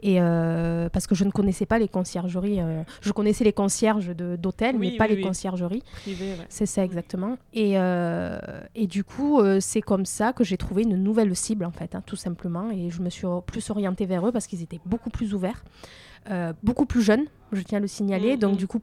[0.06, 2.60] Et euh, parce que je ne connaissais pas les conciergeries.
[3.02, 5.82] je connaissais les concierges d'hôtels, mais pas les conciergeries.
[6.50, 7.38] C'est ça exactement.
[7.54, 7.76] Et,
[8.76, 12.04] et du coup, c'est comme ça que j'ai trouvé une nouvelle cible, en fait, hein,
[12.06, 12.70] tout simplement.
[12.70, 15.64] Et je me suis plus orientée vers eux parce qu'ils étaient beaucoup plus ouverts.
[16.30, 18.36] Euh, beaucoup plus jeune, je tiens à le signaler.
[18.36, 18.58] Mm, donc, mm.
[18.58, 18.80] du coup,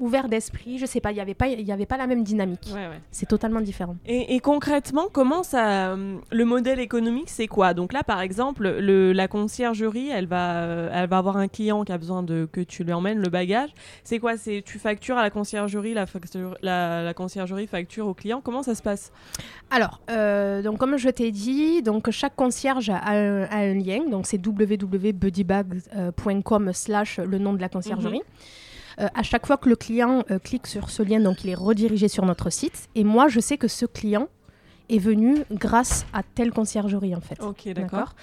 [0.00, 2.72] ouvert d'esprit, je sais pas, il n'y avait, pas, y avait pas la même dynamique.
[3.10, 3.96] C'est totalement différent.
[4.06, 5.92] Et, concrètement, comment ça.
[5.92, 7.74] Euh, le modèle économique, c'est quoi?
[7.74, 11.84] Donc là, par exemple, le, la conciergerie, elle va, euh, elle va avoir un client
[11.84, 13.70] qui a besoin de que tu lui emmènes le bagage.
[14.02, 14.36] C'est quoi?
[14.36, 16.06] C'est Tu factures à la conciergerie, la,
[16.62, 19.12] la, la, conciergerie facture au client Comment ça se passe?
[19.70, 24.44] Alors, euh, donc comme je t'ai dit, donc chaque concierge a un, lien, donc c'est
[24.44, 28.18] www.buddybag.com slash le nom de la conciergerie.
[28.18, 28.24] Mhm.
[29.00, 31.54] Euh, à chaque fois que le client euh, clique sur ce lien, donc il est
[31.54, 32.88] redirigé sur notre site.
[32.94, 34.28] Et moi, je sais que ce client
[34.88, 37.42] est venu grâce à telle conciergerie en fait.
[37.42, 38.14] Ok, d'accord.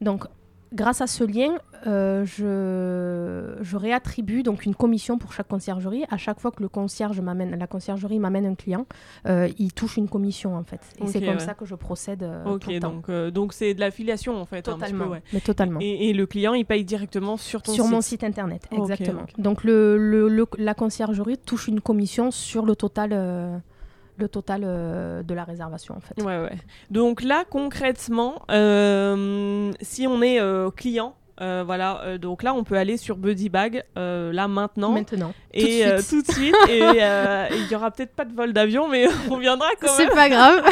[0.00, 0.24] Donc
[0.72, 6.04] grâce à ce lien, euh, je, je, réattribue donc une commission pour chaque conciergerie.
[6.10, 8.86] À chaque fois que le concierge m'amène, la conciergerie m'amène un client,
[9.26, 10.80] euh, il touche une commission en fait.
[11.00, 12.22] Et c'est comme ça que je procède.
[12.22, 14.62] Euh, ok, donc donc c'est de l'affiliation en fait.
[14.62, 15.10] Totalement.
[15.32, 15.80] Mais totalement.
[15.80, 17.92] Et, le client, il paye directement sur ton sur site.
[17.92, 19.26] mon site internet, exactement.
[19.38, 23.62] Donc le, le, la conciergerie touche une commission sur le total
[24.16, 26.20] le total euh, de la réservation en fait.
[26.22, 26.58] Ouais, ouais.
[26.90, 32.64] Donc là concrètement, euh, si on est euh, client euh, voilà, euh, donc là on
[32.64, 34.92] peut aller sur Buddy Bag euh, là maintenant.
[34.92, 35.34] Maintenant.
[35.52, 36.54] Et tout de suite.
[36.68, 40.08] et il y aura peut-être pas de vol d'avion, mais on viendra quand même.
[40.08, 40.64] C'est pas grave.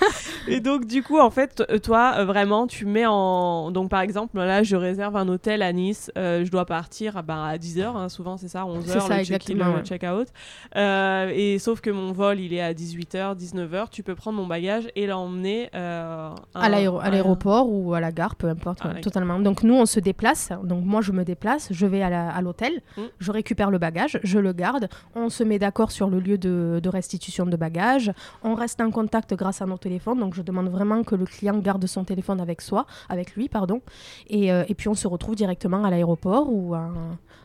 [0.48, 4.62] et donc du coup en fait toi vraiment tu mets en donc par exemple là
[4.62, 8.48] je réserve un hôtel à Nice, je dois partir bah, à 10h hein, souvent c'est
[8.48, 10.28] ça 11h le check-in le check-out.
[10.76, 14.88] et sauf que mon vol il est à 18h 19h, tu peux prendre mon bagage
[14.96, 19.38] et l'emmener à l'aéroport ou à la gare peu importe totalement.
[19.38, 23.02] Donc nous on se déplace, donc moi je me déplace, je vais à l'hôtel, mm.
[23.18, 26.88] je récupère le bagage, je le garde, on se met d'accord sur le lieu de,
[26.88, 31.02] restitution de bagages, on reste en contact grâce à nos téléphones, donc je demande vraiment
[31.02, 33.80] que le client garde son téléphone avec soi, avec lui, pardon,
[34.28, 36.90] et, euh, et puis on se retrouve directement à l'aéroport ou à,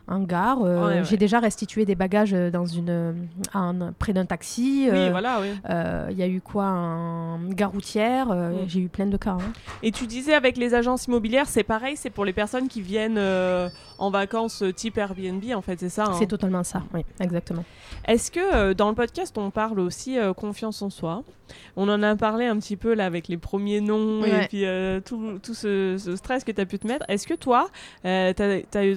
[0.08, 0.58] en gare.
[0.62, 3.28] Euh, j'ai déjà restitué des bagages dans une,
[3.98, 4.88] près d'un taxi.
[4.90, 5.48] oui, euh, voilà, oui.
[6.10, 8.28] Il y a eu quoi En gare routière.
[8.28, 8.68] Mm.
[8.68, 9.36] J'ai eu plein de cas.
[9.40, 9.52] Hein.
[9.82, 13.18] Et tu disais avec les agences immobilières, c'est pareil, c'est pour les personnes qui viennent
[13.18, 13.68] euh,
[13.98, 17.64] en vacances euh, type Airbnb, en fait, c'est ça hein C'est totalement ça, oui, exactement.
[18.06, 21.22] Est-ce que euh, dans le podcast, on parle aussi confiance en soi?
[21.76, 24.64] On en a parlé un petit peu là avec les premiers noms et puis
[25.04, 27.06] tout, tout ce, stress que tu as pu te mettre.
[27.08, 27.68] Est-ce que toi,
[28.02, 28.94] tu as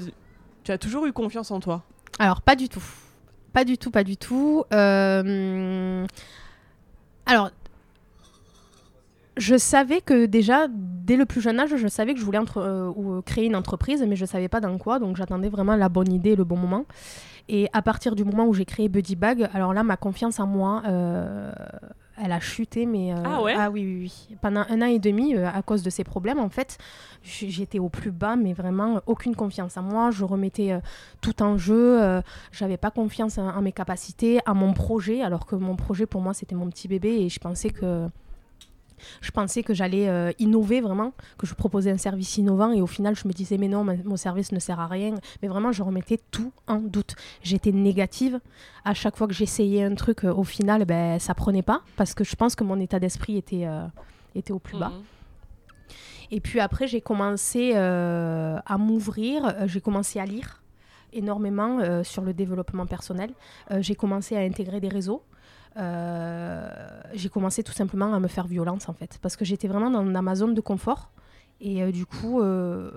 [0.78, 1.84] toujours eu confiance en toi?
[2.20, 2.84] Alors, pas du tout.
[3.54, 4.64] Pas du tout, pas du tout.
[4.72, 6.08] Alors,
[9.38, 12.92] je savais que déjà, dès le plus jeune âge, je savais que je voulais euh,
[12.98, 15.90] euh, créer une entreprise, mais je ne savais pas dans quoi, donc j'attendais vraiment la
[15.90, 16.86] bonne idée, le bon moment.
[17.50, 20.48] Et à partir du moment où j'ai créé Buddy Bag, alors là, ma confiance en
[20.48, 21.52] moi, euh,
[22.24, 23.14] elle a chuté, mais...
[23.26, 24.38] ah ouais Ah oui, oui, oui.
[24.42, 26.78] Pendant un an et demi, à cause de ces problèmes, en fait,
[27.24, 30.12] j'étais au plus bas, mais vraiment aucune confiance en moi.
[30.12, 30.80] Je remettais
[31.22, 32.22] tout en jeu.
[32.52, 36.22] J'avais pas confiance en, en, mes capacités, à mon projet, alors que mon projet, pour
[36.22, 38.08] moi, c'était mon petit bébé, et je pensais que
[39.22, 42.88] Je pensais que j'allais euh, innover vraiment, que je proposais un service innovant et au
[42.88, 45.16] final je me disais mais non, mon service ne sert à rien.
[45.42, 47.16] Mais vraiment je remettais tout en doute.
[47.44, 48.40] J'étais négative.
[48.86, 52.14] À chaque fois que j'essayais un truc, euh, au final ben, ça prenait pas parce
[52.14, 53.86] que je pense que mon état d'esprit était, euh,
[54.36, 54.90] était au plus bas.
[54.90, 55.04] Mhm.
[56.34, 60.64] Et puis après, j'ai commencé à m'ouvrir, j'ai commencé à lire
[61.12, 63.32] énormément sur le développement personnel.
[63.80, 65.24] j'ai commencé à intégrer des réseaux.
[65.78, 66.70] Euh,
[67.14, 70.22] j'ai commencé tout simplement à me faire violence en fait, parce que j'étais vraiment dans,
[70.22, 71.12] ma zone de confort.
[71.60, 72.92] Et euh, du coup, euh,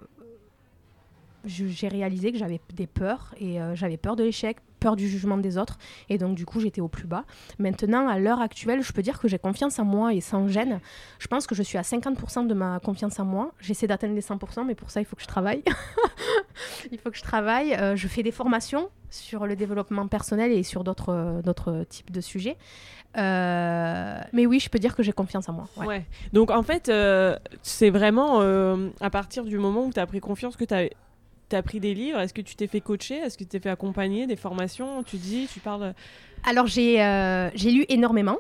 [1.45, 5.59] j'ai réalisé que j'avais des peurs et j'avais peur de l'échec, peur du jugement des
[5.59, 7.25] autres et donc du coup j'étais au plus bas.
[7.59, 10.81] Maintenant à l'heure actuelle je peux dire que j'ai confiance en moi et sans gêne.
[11.19, 13.53] Je pense que je suis à 50% de ma confiance en moi.
[13.61, 15.63] J'essaie d'atteindre les 100% mais pour ça il faut que je travaille.
[16.91, 17.77] il faut que je travaille.
[17.95, 22.57] je fais des formations sur le développement personnel et sur d'autres d'autres types de sujets.
[23.17, 25.69] Euh, mais oui, je peux dire que j'ai confiance en moi.
[25.77, 26.05] Ouais.
[26.33, 30.21] Donc en fait, euh, c'est vraiment euh, à partir du moment où tu as pris
[30.21, 30.89] confiance que tu as,
[31.53, 32.19] as, pris des livres.
[32.19, 33.17] Est-ce que tu t'es fait coacher?
[33.17, 35.03] Est-ce que tu t'es fait accompagner Des formations?
[35.05, 35.95] Tu dis, tu parles
[36.45, 38.39] Alors j'ai lu énormément.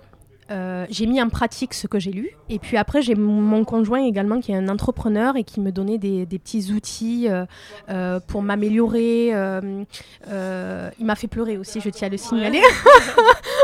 [0.51, 2.31] Euh, j'ai mis en pratique ce que j'ai lu.
[2.49, 5.99] Et puis après, j'ai mon conjoint également qui est un entrepreneur et qui me donnait
[5.99, 7.47] des, petits outils euh,
[7.89, 9.29] euh, pour m'améliorer.
[9.29, 12.61] il m'a fait pleurer aussi, je tiens à le signaler.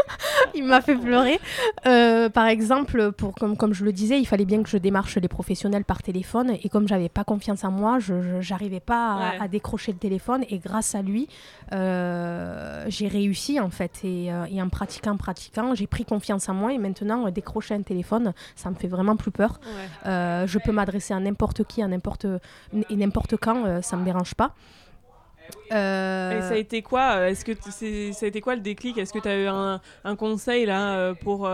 [0.55, 1.39] il m'a fait pleurer.
[1.85, 5.29] par exemple, pour, comme, comme je le disais, il fallait bien que je démarche les
[5.29, 6.53] professionnels par téléphone.
[6.63, 8.15] Et comme j'avais pas confiance en moi, je
[8.51, 10.45] n'arrivais pas à, décrocher le téléphone.
[10.49, 11.29] Et grâce à lui,
[11.71, 14.01] j'ai réussi en fait.
[14.05, 17.83] Et, et en pratiquant, pratiquant, j'ai pris confiance en moi et maintenant, euh, décrocher un
[17.83, 19.61] téléphone, ça me fait vraiment plus peur.
[20.07, 22.27] Euh, je peux m'adresser à n'importe qui, à n'importe
[22.89, 24.55] et n'importe quand, euh, ça me dérange pas.
[25.73, 27.53] Euh, et ça a été quoi euh, Est-ce que
[28.13, 28.99] ça a été quoi le déclic?
[28.99, 31.49] Est-ce que tu as eu un, un, conseil là euh, pour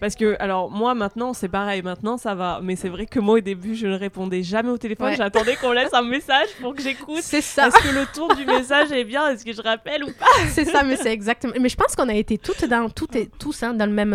[0.00, 3.36] parce que alors moi maintenant c'est pareil maintenant ça va mais c'est vrai que moi
[3.36, 5.14] au début je ne répondais jamais au téléphone.
[5.16, 7.20] J'attendais qu'on laisse un message pour que j'écoute.
[7.22, 7.68] C'est ça.
[7.68, 9.28] Est-ce que le tour du message est bien?
[9.28, 10.26] Est-ce que je rappelle ou pas?
[10.48, 13.28] C'est ça mais c'est exactement mais je pense qu'on a été toutes dans toutes et
[13.38, 14.10] tous hein, dans le même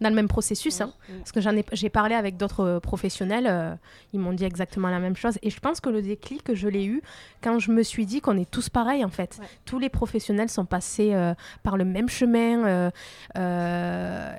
[0.00, 0.92] dans le même processus hein.
[1.18, 3.78] parce que j'en ai j'ai parlé avec d'autres professionnels
[4.12, 5.38] ils m'ont dit exactement la même chose.
[5.42, 7.02] Et je pense que le déclic je l'ai eu
[7.42, 9.40] quand je me suis dit qu'on est tous pareil en fait.
[9.64, 12.64] Tous les professionnels sont passés euh, par le même chemin.
[12.64, 12.90] Euh,
[13.36, 14.32] euh,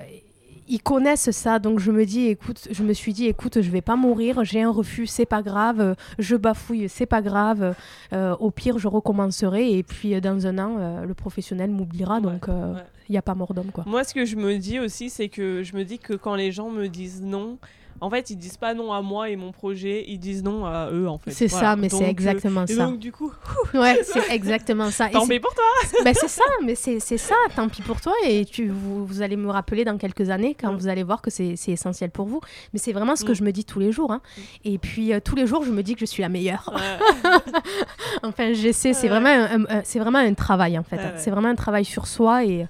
[0.70, 3.80] ils connaissent ça, donc je me dis, écoute, je me suis dit, écoute, je vais
[3.80, 7.74] pas mourir, j'ai un refus, c'est pas grave, je bafouille, c'est pas grave,
[8.12, 12.48] au pire, je recommencerai, et puis dans un an, le professionnel m'oubliera, donc
[13.08, 13.84] il n'y a pas mort d'homme, quoi.
[13.86, 16.52] Moi, ce que je me dis aussi, c'est que je me dis que quand les
[16.52, 17.56] gens me disent non,
[18.00, 20.90] en fait, ils disent pas non à moi et mon projet, ils disent non à
[20.92, 21.30] eux, en fait.
[21.32, 22.86] C'est ça, mais c'est exactement ça.
[22.86, 23.32] donc, du coup.
[23.74, 25.08] ouais, c'est exactement ça.
[25.08, 25.64] Tant pis pour toi
[26.04, 28.12] ben, C'est ça, mais c'est ça, tant pis pour toi.
[28.24, 31.56] Et tu, vous, allez me rappeler dans quelques années quand vous allez voir que c'est
[31.68, 32.40] essentiel pour vous.
[32.72, 33.36] Mais c'est vraiment ce que mm.
[33.36, 34.12] je me dis tous les jours.
[34.12, 34.20] Hein.
[34.36, 34.42] Mm.
[34.64, 36.72] Et puis, euh, tous les jours, je me dis que je suis la meilleure.
[38.22, 40.98] enfin, j'essaie, c'est vraiment, un, vraiment un travail, en fait.
[40.98, 41.12] Hein.
[41.16, 42.66] C'est vraiment un travail sur soi et.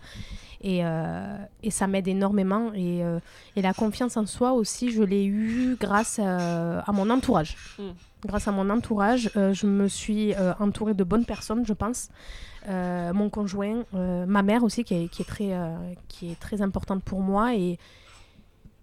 [0.61, 2.73] Et, euh, et ça m'aide énormément.
[2.75, 3.21] Et, euh,
[3.57, 7.57] et, la confiance en soi aussi, je l'ai eue grâce à, mon entourage.
[7.79, 7.91] Hmm.
[8.27, 12.09] Grâce à mon entourage, euh, je me suis entourée de bonnes personnes, je pense.
[12.69, 15.53] mon conjoint, ma mère aussi, qui est, qui est très,
[16.09, 17.79] qui est très importante pour moi et,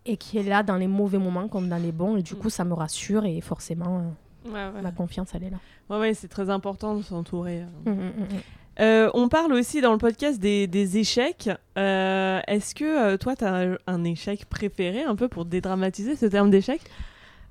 [0.05, 2.15] et qui est là dans les mauvais moments comme dans les bons.
[2.15, 2.37] Et du hmm.
[2.37, 4.15] coup, ça me rassure et forcément,
[4.49, 5.59] ma confiance, elle est là.
[5.89, 7.63] Ouais, ouais c'est très important de s'entourer.
[7.85, 8.41] Mmh, mmh, mmh,
[8.79, 11.49] euh, on parle aussi dans le podcast des, échecs.
[11.77, 16.25] Euh, est-ce que euh, toi, tu as un échec préféré un peu pour dédramatiser ce
[16.25, 16.81] terme d'échec?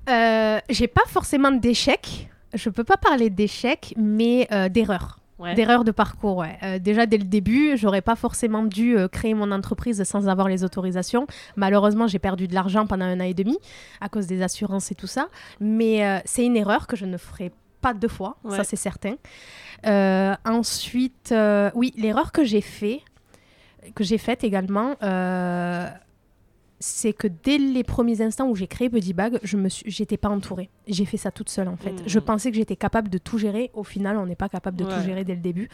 [0.06, 2.28] J'ai pas forcément d'échec.
[2.52, 5.18] Je peux pas parler d'échec, mais d'erreur.
[5.56, 6.78] D'erreur de parcours, ouais.
[6.80, 11.26] déjà dès le début, j'aurais pas forcément dû créer mon entreprise sans avoir les autorisations.
[11.56, 13.58] Malheureusement, j'ai perdu de l'argent pendant un an et demi
[14.00, 15.28] à cause des assurances et tout ça.
[15.60, 17.50] Mais c'est une erreur que je ne ferai
[17.84, 19.16] pas deux fois, ça c'est certain.
[19.86, 23.02] Euh, ensuite, euh, oui, l'erreur que j'ai fait,
[23.94, 25.86] que j'ai faite également, euh,
[26.80, 30.30] c'est que dès les premiers instants où j'ai créé Buddy Bag, je me j'étais pas
[30.30, 30.70] entourée.
[30.88, 31.92] J'ai fait ça toute seule en fait.
[31.92, 32.04] Hmm.
[32.06, 33.70] Je pensais que j'étais capable de tout gérer.
[33.74, 35.68] Au final, on n'est pas capable de tout gérer dès le début.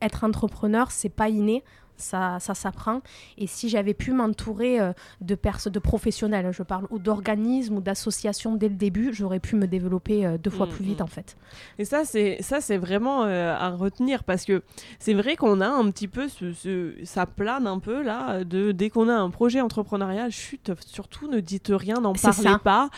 [0.00, 1.64] être entrepreneur, c'est pas inné
[2.02, 3.00] ça, ça s'apprend.
[3.38, 7.80] Et si j'avais pu m'entourer euh, de personnes, de professionnels, je parle, ou d'organismes ou
[7.80, 11.04] d'associations dès le début, j'aurais pu me développer euh, deux fois mm, plus vite mm.
[11.04, 11.36] en fait.
[11.78, 14.62] Et ça, c'est ça, c'est vraiment euh, à retenir parce que
[14.98, 18.90] c'est vrai qu'on a un petit peu ce, ça plane un peu là de dès
[18.90, 22.90] qu'on a un projet entrepreneurial, chute, surtout ne dites rien, n'en parlez pas.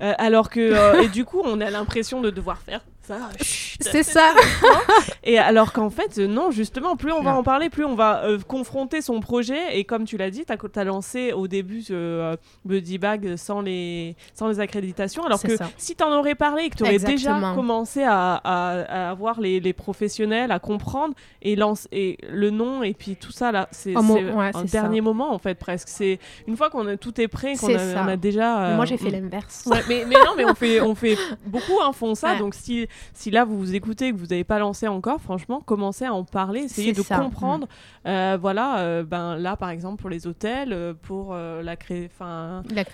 [0.00, 2.80] alors que et du coup, on a l'impression de devoir faire
[3.80, 4.32] C'est ça.
[5.24, 8.38] et alors qu'en fait, non, justement, plus on va en parler, plus on va euh,
[8.46, 9.78] confronter son projet.
[9.78, 14.16] Et comme tu l'as dit, tu as, lancé au début euh, Buddy Bag sans les,
[14.34, 15.24] sans les accréditations.
[15.24, 19.10] Alors que si tu en aurais parlé et que tu aurais déjà commencé à, à,
[19.10, 23.52] avoir les, les, professionnels, à comprendre et, lance, et le nom et puis tout ça,
[23.52, 25.88] là, c'est un dernier moment en fait, presque.
[25.88, 28.74] C'est une fois qu'on tout est prêt, qu'on a, a, déjà.
[28.76, 29.68] moi, j'ai fait l'inverse.
[29.88, 32.34] mais, mais, non, mais on fait, on fait beaucoup hein, font ça.
[32.38, 35.60] Donc si si là vous vous écoutez et que vous n'avez pas lancé encore, franchement,
[35.60, 37.66] commencez à en parler, essayez de comprendre.
[37.66, 38.08] Mm.
[38.08, 42.10] Euh, voilà, euh, ben là par exemple pour les hôtels, euh, pour la cré...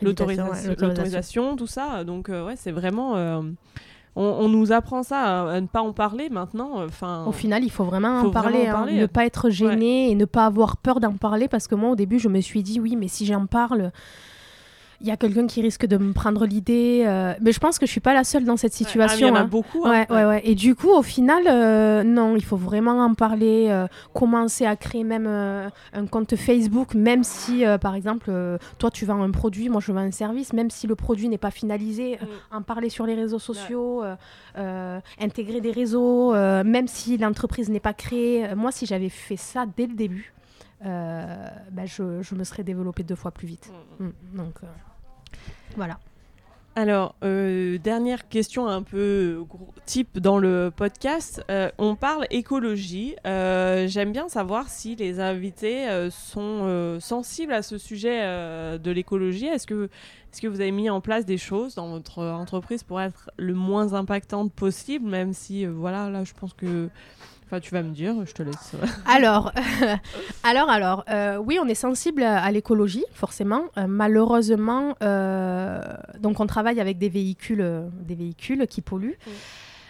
[0.03, 2.05] l'autorisation, tout ça.
[2.05, 3.43] Donc ouais, c'est vraiment.
[4.21, 6.83] On, nous apprend ça à, ne pas en parler maintenant.
[6.85, 8.87] Enfin, au final, il faut vraiment en parler, hein.
[8.91, 11.95] ne pas être gêné et ne pas avoir peur d'en parler parce que moi, au
[11.95, 13.93] début, je me suis dit oui, mais si j'en parle,
[15.01, 17.05] il y a quelqu'un qui risque de me prendre l'idée.
[17.07, 19.29] Euh, mais je pense que je suis pas la seule dans cette situation.
[19.29, 19.45] Ah, il y en a hein.
[19.45, 19.87] beaucoup.
[19.87, 20.07] Hein.
[20.11, 23.87] Ouais, ouais, Et du coup, au final, euh, non, il faut vraiment en parler, euh,
[24.13, 28.33] commencer à créer même un compte Facebook, même si, par exemple,
[28.79, 31.39] toi, tu vends un produit, moi, je vends un service, même si le produit n'est
[31.39, 32.57] pas finalisé, mm.
[32.57, 34.03] en parler sur les réseaux sociaux,
[35.21, 38.55] intégrer des réseaux, même si l'entreprise n'est pas créée.
[38.57, 40.35] Moi, si j'avais fait ça dès le début,
[40.83, 43.71] bah, je, je, me serais développée deux fois plus vite.
[44.01, 44.07] Mm.
[44.07, 44.13] Mm.
[44.35, 44.55] Donc.
[45.77, 45.99] Voilà.
[46.79, 49.45] Alors, euh, dernière question un peu
[49.85, 51.43] type dans le podcast.
[51.51, 53.17] Euh, on parle écologie.
[53.27, 58.23] Euh, j'aime bien savoir si les invités sont sensibles à ce sujet
[58.79, 59.47] de l'écologie.
[59.47, 59.91] Est-ce que,
[60.33, 63.55] est que vous avez mis en place des choses dans votre entreprise pour être le
[63.55, 66.91] moins impactante possible, même si, voilà, là, je pense que
[67.51, 68.73] Enfin, tu vas me dire, je te laisse.
[69.07, 69.53] alors,
[70.43, 73.65] alors, alors, euh, oui, on est sensible à, l'écologie, forcément.
[73.79, 75.81] Euh, malheureusement, euh,
[76.21, 77.65] donc on travaille avec des véhicules,
[78.03, 79.17] des véhicules qui polluent.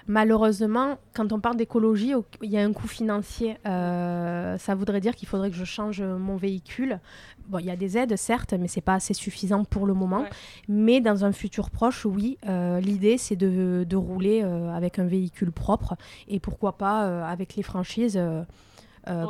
[0.09, 3.59] Malheureusement, quand on parle d'écologie, il y a un coût financier.
[3.67, 6.99] Euh, ça voudrait dire qu'il faudrait que je change mon véhicule.
[7.47, 10.25] Bon, il y a des aides, certes, mais c'est pas assez suffisant pour le moment.
[10.67, 15.53] Mais dans un futur proche, oui, euh, l'idée, c'est de, rouler euh, avec un véhicule
[15.53, 15.95] propre
[16.27, 18.19] et pourquoi pas avec les franchises.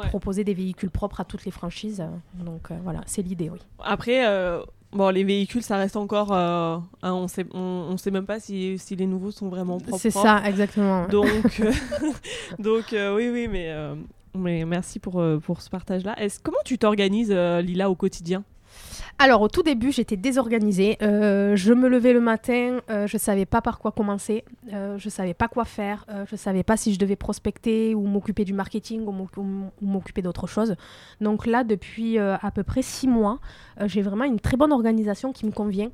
[0.09, 2.05] proposer des véhicules propres à toutes les franchises.
[2.35, 3.59] Donc voilà, c'est l'idée, oui.
[3.81, 4.25] Après,
[4.93, 6.33] Bon, les véhicules, ça reste encore.
[6.33, 10.01] Euh, on sait, on, sait même pas si, si les nouveaux sont vraiment propres.
[10.01, 11.07] C'est ça, exactement.
[11.09, 11.73] Donc, euh,
[12.59, 13.75] donc euh, oui, oui, mais,
[14.35, 16.17] mais merci pour, pour ce partage-là.
[16.43, 18.45] Comment tu t'organises, Lila, au quotidien?
[19.21, 20.97] Alors au tout début, j'étais désorganisée.
[21.03, 25.09] Euh, je me levais le matin, euh, je savais pas par quoi commencer, euh, je
[25.09, 29.05] savais pas quoi faire, je savais pas si je devais prospecter ou m'occuper du marketing
[29.07, 29.27] ou
[29.83, 30.77] m'occuper d'autre chose.
[31.21, 33.41] Donc là, depuis à peu près six mois,
[33.87, 35.91] j'ai vraiment une très bonne organisation qui me convient.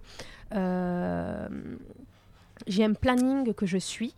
[2.67, 4.15] j'ai un planning que je suis.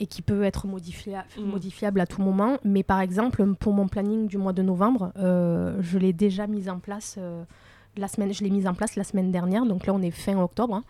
[0.00, 1.44] et qui peut être mmh.
[1.44, 2.56] modifiable à tout moment.
[2.64, 6.78] Mais par exemple, pour mon planning du mois de novembre, je l'ai déjà mis en
[6.78, 7.18] place
[7.96, 10.38] la semaine, je l'ai mise en place la semaine dernière, donc là on est fin
[10.38, 10.74] octobre.
[10.74, 10.84] Hein.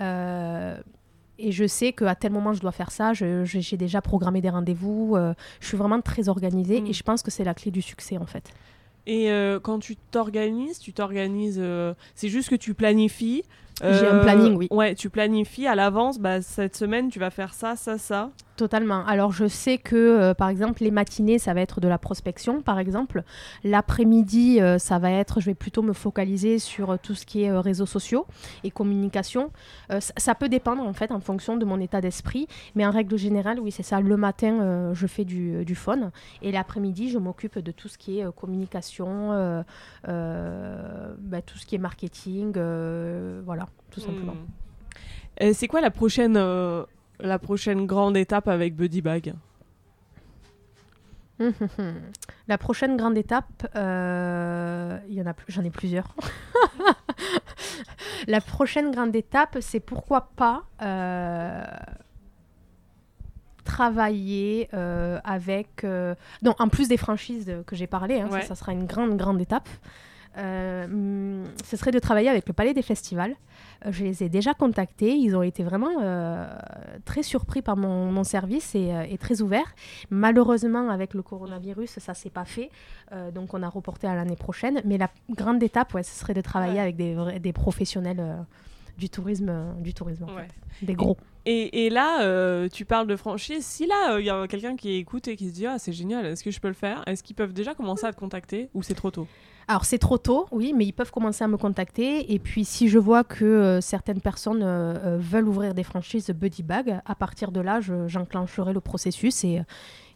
[0.00, 0.80] Euh,
[1.38, 5.14] et je sais qu'à tel moment je dois faire ça, j'ai déjà programmé des rendez-vous,
[5.16, 6.86] euh, je suis vraiment très organisée mm.
[6.86, 8.50] et je pense que c'est la clé du succès en fait.
[9.06, 11.62] Et euh, quand tu t'organises, tu t'organises,
[12.14, 13.44] c'est juste que tu planifies.
[13.82, 14.68] J'ai un planning, oui.
[14.70, 18.30] Ouais, tu planifies à l'avance, bah, cette semaine tu vas faire ça, ça, ça.
[18.56, 19.04] Totalement.
[19.06, 22.62] Alors je sais que euh, par exemple les matinées ça va être de la prospection
[22.62, 23.24] par exemple.
[23.64, 27.42] L'après-midi euh, ça va être, je vais plutôt me focaliser sur euh, tout ce qui
[27.42, 28.26] est réseaux sociaux
[28.62, 29.50] et communication.
[29.98, 33.58] ça peut dépendre en fait en fonction de mon état d'esprit, mais en règle générale
[33.58, 34.00] oui c'est ça.
[34.00, 38.20] Le matin je fais du, du phone et l'après-midi je m'occupe de tout ce qui
[38.20, 39.64] est communication,
[40.04, 42.52] bah, tout ce qui est marketing,
[43.44, 44.34] voilà tout simplement.
[44.34, 45.52] Hmm.
[45.52, 46.38] C'est quoi la prochaine
[47.20, 49.34] la prochaine grande étape avec Buddy Bag?
[52.48, 56.14] La prochaine grande étape, euh, y en a, j'en ai plusieurs.
[58.28, 61.64] la prochaine grande étape, c'est pourquoi pas euh,
[63.64, 65.84] travailler euh, avec,
[66.42, 69.68] non, en plus des franchises que j'ai parlé, hein, ça, sera une grande grande étape.
[70.36, 73.34] Ce serait de travailler avec le Palais des Festivals.
[73.88, 75.14] Je les ai déjà contactés.
[75.14, 76.46] Ils ont été vraiment euh,
[77.04, 79.74] très surpris par mon, service euh, et, très ouverts.
[80.10, 82.70] Malheureusement, avec le coronavirus, ça ne s'est pas fait.
[83.12, 84.80] Euh, donc, on a reporté à l'année prochaine.
[84.84, 88.46] Mais la grande étape, ouais, ce serait de travailler avec des, des professionnels
[88.96, 90.48] du tourisme, du tourisme en Ouais.
[90.80, 90.86] fait.
[90.86, 91.16] des gros.
[91.46, 93.66] Et, et là, euh, tu parles de franchise.
[93.66, 96.24] Si là, il y a quelqu'un qui écoute et qui se dit Ah, c'est génial,
[96.26, 97.02] est-ce que je peux le faire?
[97.06, 99.26] Est-ce qu'ils peuvent déjà commencer à te contacter ou c'est trop tôt?
[99.68, 102.32] Alors c'est trop tôt, oui, mais ils peuvent commencer à me contacter.
[102.32, 106.28] Et puis si je vois que euh, certaines personnes euh, euh, veulent ouvrir des franchises
[106.30, 109.62] Buddy Bag, à partir de là, je- j'enclencherai le processus et,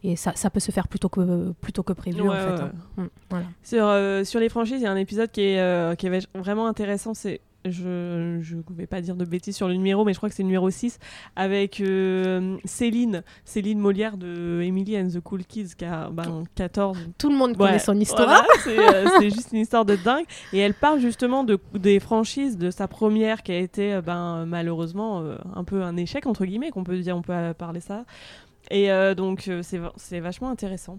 [0.05, 2.62] et ça, ça peut se faire plutôt que, plutôt que prévu en fait.
[2.62, 3.09] ouais, hein.
[3.30, 3.46] Voilà.
[3.62, 6.66] Sur, euh, sur les franchises, il y a un épisode qui est, qui est vraiment
[6.66, 7.14] intéressant.
[7.14, 7.40] C'est,
[7.70, 10.42] je ne vais pas dire de bêtises sur le numéro, mais je crois que c'est
[10.42, 10.98] le numéro 6,
[11.36, 16.98] avec euh, Céline, Céline Molière de Emily and the Cool Kids, qui a ben, 14.
[17.18, 18.28] Tout le monde connaît son histoire.
[18.28, 20.24] voilà, c'est, euh, c'est juste une histoire de dingue.
[20.52, 24.46] Et elle parle justement de, des franchises, de sa première qui a été euh, ben,
[24.46, 25.22] malheureusement
[25.54, 28.04] un peu un échec, entre guillemets, qu'on peut dire, on peut parler ça.
[28.70, 30.98] Et euh, donc, euh, c'est, va- c'est vachement intéressant.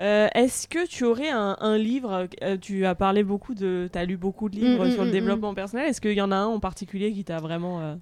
[0.00, 3.88] Euh, est-ce que tu aurais un, un livre euh, Tu as parlé beaucoup de.
[3.92, 5.88] Tu as lu beaucoup de livres Mm, mm, sur le mm, développement personnel.
[5.88, 7.98] Est-ce qu'il y en a un en particulier qui t'a vraiment.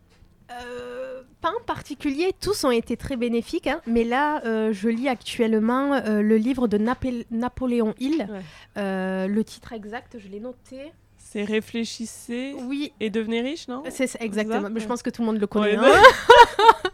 [1.41, 4.43] pas en particulier, tous ont été très bénéfiques, hein, mais là,
[4.73, 8.27] je lis actuellement le livre de Napé- Napoléon Hill.
[8.31, 9.27] Ouais.
[9.27, 10.93] Le titre exact, je l'ai noté.
[11.33, 13.85] C'est réfléchissez Oui, et devenez riche, non?
[13.89, 14.69] C'est exactement.
[14.69, 15.79] Mais je pense que tout le monde le connaît.
[15.79, 16.03] Ouais, hein.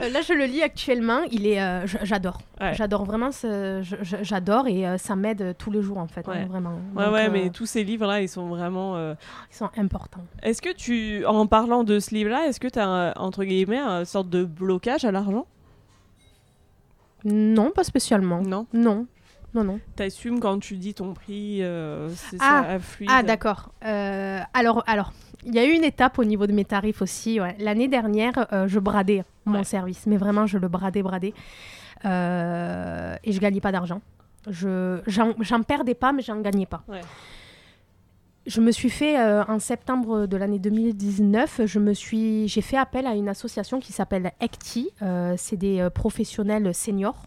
[0.00, 1.22] Euh, là, je le lis actuellement.
[1.30, 2.38] Il est, euh, j'adore.
[2.60, 2.74] Ouais.
[2.74, 3.30] J'adore vraiment.
[3.32, 3.82] ce-
[4.22, 6.78] J'adore et euh, ça m'aide tous les jours en fait, hein, vraiment.
[6.94, 8.96] Ouais, Donc, ouais, euh, mais tous ces livres-là, ils sont vraiment.
[9.12, 10.24] ils sont importants.
[10.42, 14.04] Est-ce que tu, en parlant de ce livre-là, est-ce que tu as, entre guillemets, une
[14.04, 15.46] sorte de blocage à l'argent?
[17.24, 18.40] Non, pas spécialement.
[18.42, 18.66] Non?
[18.72, 19.06] Non,
[19.54, 19.80] non, non.
[19.96, 23.72] T'assumes quand tu dis ton prix, euh, c'est Ah, ça, fluide Ah d'accord.
[23.84, 25.12] Euh, alors, alors,
[25.44, 27.40] il y a eu une étape au niveau de mes tarifs aussi.
[27.40, 27.56] ouais.
[27.58, 31.34] L'année dernière, euh, je bradais mon service, mais vraiment, je le bradais, bradais,
[32.06, 34.00] Euh, et je gagnais pas d'argent.
[34.48, 36.82] Je, j'en, perdais pas, mais j'en gagnais pas.
[36.88, 37.00] Ouais.
[38.46, 43.06] Je me suis fait en septembre de l'année 2019, je me suis, j'ai fait appel
[43.06, 44.90] à une association qui s'appelle ECTI.
[45.36, 47.26] C'est des professionnels seniors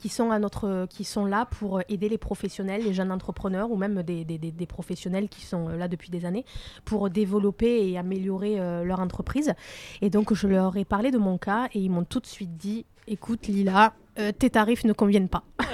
[0.00, 3.76] qui sont, à notre, qui sont là pour aider les professionnels, les jeunes entrepreneurs ou
[3.76, 6.44] même des, des- professionnels qui sont euh, là depuis des années
[6.86, 9.52] pour développer et améliorer euh, leur entreprise.
[10.00, 12.56] Et donc je leur ai parlé de mon cas et ils m'ont tout de suite
[12.56, 15.42] dit, écoute Lila, euh, tes tarifs ne conviennent pas.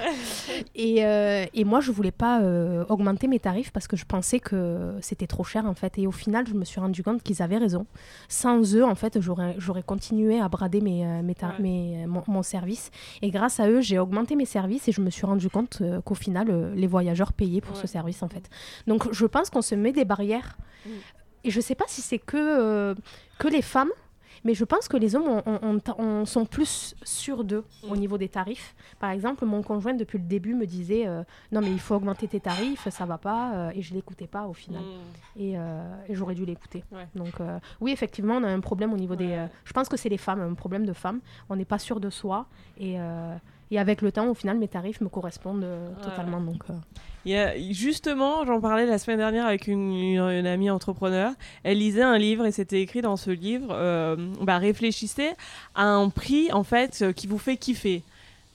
[0.75, 4.41] Et, euh, et moi, je voulais pas euh, augmenter mes tarifs parce que je pensais
[4.41, 5.99] que c'était trop cher en fait.
[5.99, 7.87] Et au final, je me suis rendu compte qu'ils avaient raison.
[8.29, 11.63] Sans eux, en fait, j'aurais continué à brader mes, mes tar- Ouais.
[11.63, 12.91] mes- mon, mon service.
[13.23, 16.15] Et grâce à eux, j'ai augmenté mes services et je me suis rendu compte qu'au
[16.15, 17.83] final, les voyageurs payaient pour Ouais.
[17.83, 18.49] ce service en fait.
[18.87, 20.57] Donc, je pense qu'on se met des barrières.
[20.87, 20.91] Mm.
[21.45, 22.95] Et je sais pas si c'est que,
[23.39, 23.91] que les femmes.
[24.47, 25.43] Mais je pense que les hommes
[25.99, 27.99] ont- sont plus sûrs d'eux au Mm.
[27.99, 28.75] niveau des tarifs.
[29.01, 32.29] Par exemple, mon conjoint, depuis le début, me disait euh, Non, mais il faut augmenter
[32.29, 33.53] tes tarifs, ça va pas.
[33.55, 34.83] euh, et je l'écoutais pas au final.
[34.83, 35.41] Mm.
[35.41, 36.85] Et, euh, et j'aurais dû l'écouter.
[36.93, 37.09] Ouais.
[37.17, 37.35] Donc,
[37.81, 39.27] oui, effectivement, on a un problème au niveau des.
[39.27, 39.49] Ouais.
[39.65, 41.21] je pense que c'est les femmes, un problème de femmes.
[41.51, 42.47] On n'est pas sûr de soi.
[42.79, 42.97] Et,
[43.71, 46.03] et avec le temps, au final, mes tarifs me correspondent euh, Ouais.
[46.05, 46.41] totalement.
[46.41, 46.75] Donc, euh,
[47.25, 51.33] Il y a- justement, j'en parlais la semaine dernière avec une, une- une amie entrepreneur.
[51.65, 55.31] Elle lisait un livre et c'était écrit dans ce livre euh, bah, réfléchissez
[55.75, 58.03] à un prix en fait euh, qui vous fait kiffer.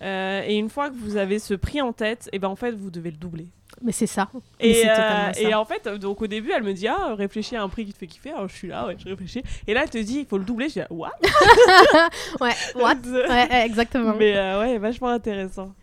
[0.01, 2.71] Euh, et une fois que vous avez ce prix en tête, et ben en fait
[2.71, 3.47] vous devez le doubler.
[3.83, 4.29] Mais c'est ça.
[4.59, 5.31] Et, euh, ça.
[5.39, 7.85] et en fait, euh, donc au début, elle me dit ah réfléchis à un prix
[7.85, 8.31] qui te fait kiffer.
[8.31, 9.41] Alors je suis là, ouais, je réfléchis.
[9.67, 10.69] Et là, elle te dit il faut le doubler.
[10.69, 11.11] Je dis what?
[12.39, 12.95] Ouais, what?
[13.29, 14.13] Ouais, exactement.
[14.17, 15.73] Mais euh, ouais, vachement intéressant.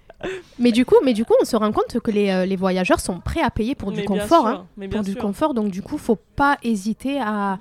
[0.59, 2.99] Mais du coup, mais du coup, on se rend compte que les, euh, les voyageurs
[3.01, 4.42] sont prêts à payer pour du Mais confort.
[4.42, 4.66] sûr, hein.
[4.90, 5.55] pour du confort.
[5.55, 7.59] Donc du coup, faut pas hésiter à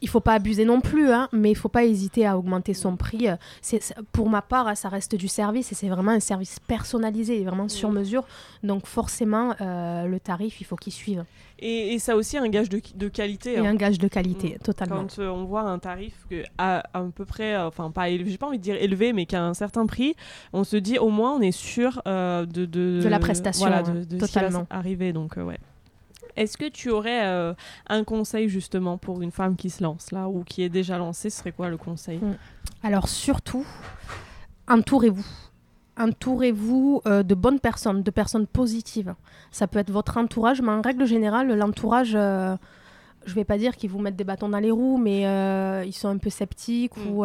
[0.00, 2.96] il faut pas abuser non plus, hein, mais il faut pas hésiter à augmenter son
[2.96, 3.26] prix.
[3.60, 7.42] C'est, pour ma part, hein, ça reste du service et c'est vraiment un service personnalisé,
[7.44, 7.94] vraiment sur Mm.
[7.98, 8.24] mesure.
[8.62, 11.24] Donc forcément, euh, le tarif, il faut qu'il suive.
[11.58, 13.54] Et, et ça aussi un gage de, de qualité.
[13.54, 13.64] Et hein.
[13.66, 14.96] un gage de qualité, totalement.
[15.02, 18.30] Quand euh, on voit un tarif que, à, à peu près, euh, enfin pas élevé,
[18.32, 20.16] j'ai pas envie de dire élevé, mais qu'à un certain prix,
[20.52, 23.78] on se dit au moins on est sûr euh, de, de, De la prestation, voilà,
[23.88, 24.66] hein, de, de ce qui va totalement.
[24.70, 25.12] arriver.
[25.12, 25.58] Donc ouais.
[26.36, 27.54] Est-ce que tu aurais euh,
[27.88, 31.30] un conseil justement pour une femme qui se lance là ou qui est déjà lancée
[31.30, 32.18] Ce serait quoi le conseil?
[32.18, 32.36] Mm.
[32.82, 33.66] Alors surtout,
[34.68, 35.26] entourez-vous.
[35.98, 39.14] Entourez-vous euh, de bonnes personnes, de personnes positives.
[39.50, 42.56] Ça peut être votre entourage, mais en règle générale, l'entourage, euh,
[43.26, 45.92] je vais pas dire qu'ils vous mettent des bâtons dans les roues, mais euh, ils
[45.92, 47.10] sont un peu sceptiques Mm.
[47.10, 47.24] ou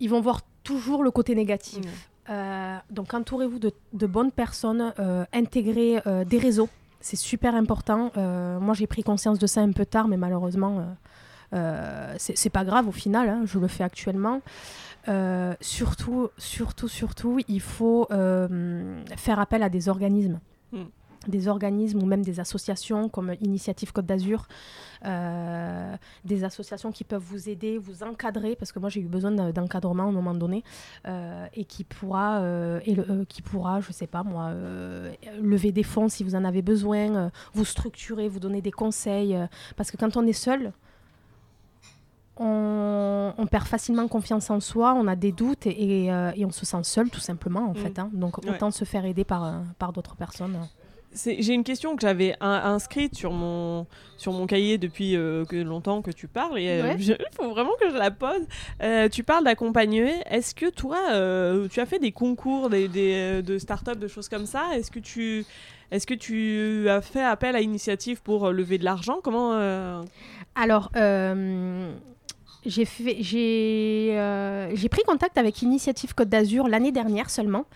[0.00, 1.78] ils vont voir toujours le côté négatif.
[1.78, 1.90] Mm.
[2.30, 6.68] Euh, donc entourez-vous de, de bonnes personnes, euh, intégrez euh, des réseaux,
[7.02, 8.12] c'est super important.
[8.16, 10.82] Euh, moi j'ai pris conscience de ça un peu tard, mais malheureusement euh,
[11.54, 14.40] euh, c'est pas grave au final, hein, je le fais actuellement.
[15.60, 20.40] Surtout, surtout, surtout, il faut faire appel à des organismes.
[20.72, 20.84] Mm.
[21.28, 24.46] Des organismes ou même des associations comme Initiative Côte d'Azur,
[25.04, 29.30] euh, des associations qui peuvent vous aider, vous encadrer, parce que moi j'ai eu besoin
[29.52, 30.62] d'encadrement à un moment donné,
[31.06, 32.96] euh, et qui pourra, euh, et
[33.26, 34.52] qui pourra, je sais pas moi,
[35.40, 39.36] lever des fonds si vous en avez besoin, vous structurer, vous donner des conseils,
[39.76, 40.72] parce que quand on est seul,
[42.38, 47.10] on, perd facilement confiance en soi, on a des doutes et, on se sent seul
[47.10, 47.76] tout simplement en mm.
[47.76, 47.98] fait.
[47.98, 48.10] Hein.
[48.12, 50.56] Donc autant se faire aider par, par d'autres personnes.
[51.14, 53.86] J'ai une question que j'avais inscrite sur mon,
[54.16, 57.72] sur mon cahier depuis euh, que longtemps que tu parles et euh, il faut vraiment
[57.80, 58.46] que je la pose.
[58.82, 60.14] Euh, tu parles d'accompagner.
[60.30, 60.98] Est-ce que toi,
[61.68, 64.68] tu as fait des concours des, des, de start-up, de choses comme ça?
[64.74, 65.44] Est-ce que, tu,
[65.90, 69.18] est que tu as fait appel à Initiative pour lever de l'argent?
[69.22, 69.52] Comment
[70.54, 70.90] Alors,
[72.64, 72.84] j'ai
[74.74, 77.66] j'ai pris contact avec Initiative Côte d'Azur l'année dernière seulement.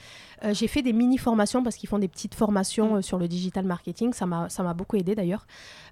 [0.45, 2.97] Euh, j'ai fait des mini-formations parce qu'ils font des petites formations mm.
[2.97, 4.13] euh, sur le digital marketing.
[4.13, 5.47] Ça m'a beaucoup aidé d'ailleurs.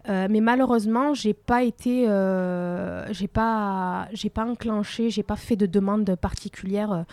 [0.09, 2.05] Euh, mais malheureusement, j'ai pas été,
[3.11, 7.05] j'ai pas, j'ai pas enclenché, j'ai pas fait de demande particulière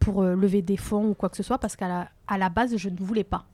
[0.00, 2.76] pour lever des fonds ou quoi que ce soit parce qu'à la, à la base,
[2.76, 3.44] je ne voulais pas.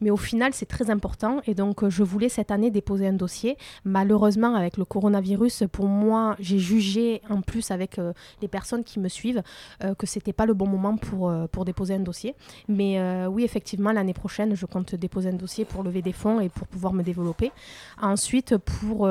[0.00, 1.40] Mais au final, c'est très important.
[1.46, 3.56] Et donc, euh, je voulais cette année déposer un dossier.
[3.84, 9.00] Malheureusement, avec le coronavirus, pour moi, j'ai jugé en plus avec euh, les personnes qui
[9.00, 9.42] me suivent
[9.82, 12.34] euh, que c'était pas le bon moment pour, pour déposer un dossier.
[12.68, 16.48] Mais oui, effectivement, l'année prochaine, je compte déposer un dossier pour lever des fonds et
[16.48, 17.52] pour pouvoir me développer.
[18.00, 19.08] Ensuite, pour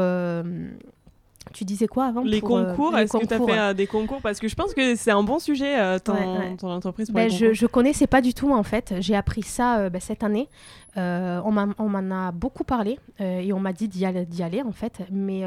[1.54, 4.22] tu disais quoi avant Les euh, concours, est-ce que tu as fait euh, des concours?
[4.22, 7.08] Parce que je pense que c'est un bon sujet, euh, ton, entreprise.
[7.08, 8.96] Pour ben, je, ne connaissais pas du tout en fait.
[9.00, 10.50] J'ai appris ça ben, cette année.
[10.96, 15.02] on m'en a beaucoup parlé et on m'a dit d'y aller, aller, en fait.
[15.12, 15.42] Mais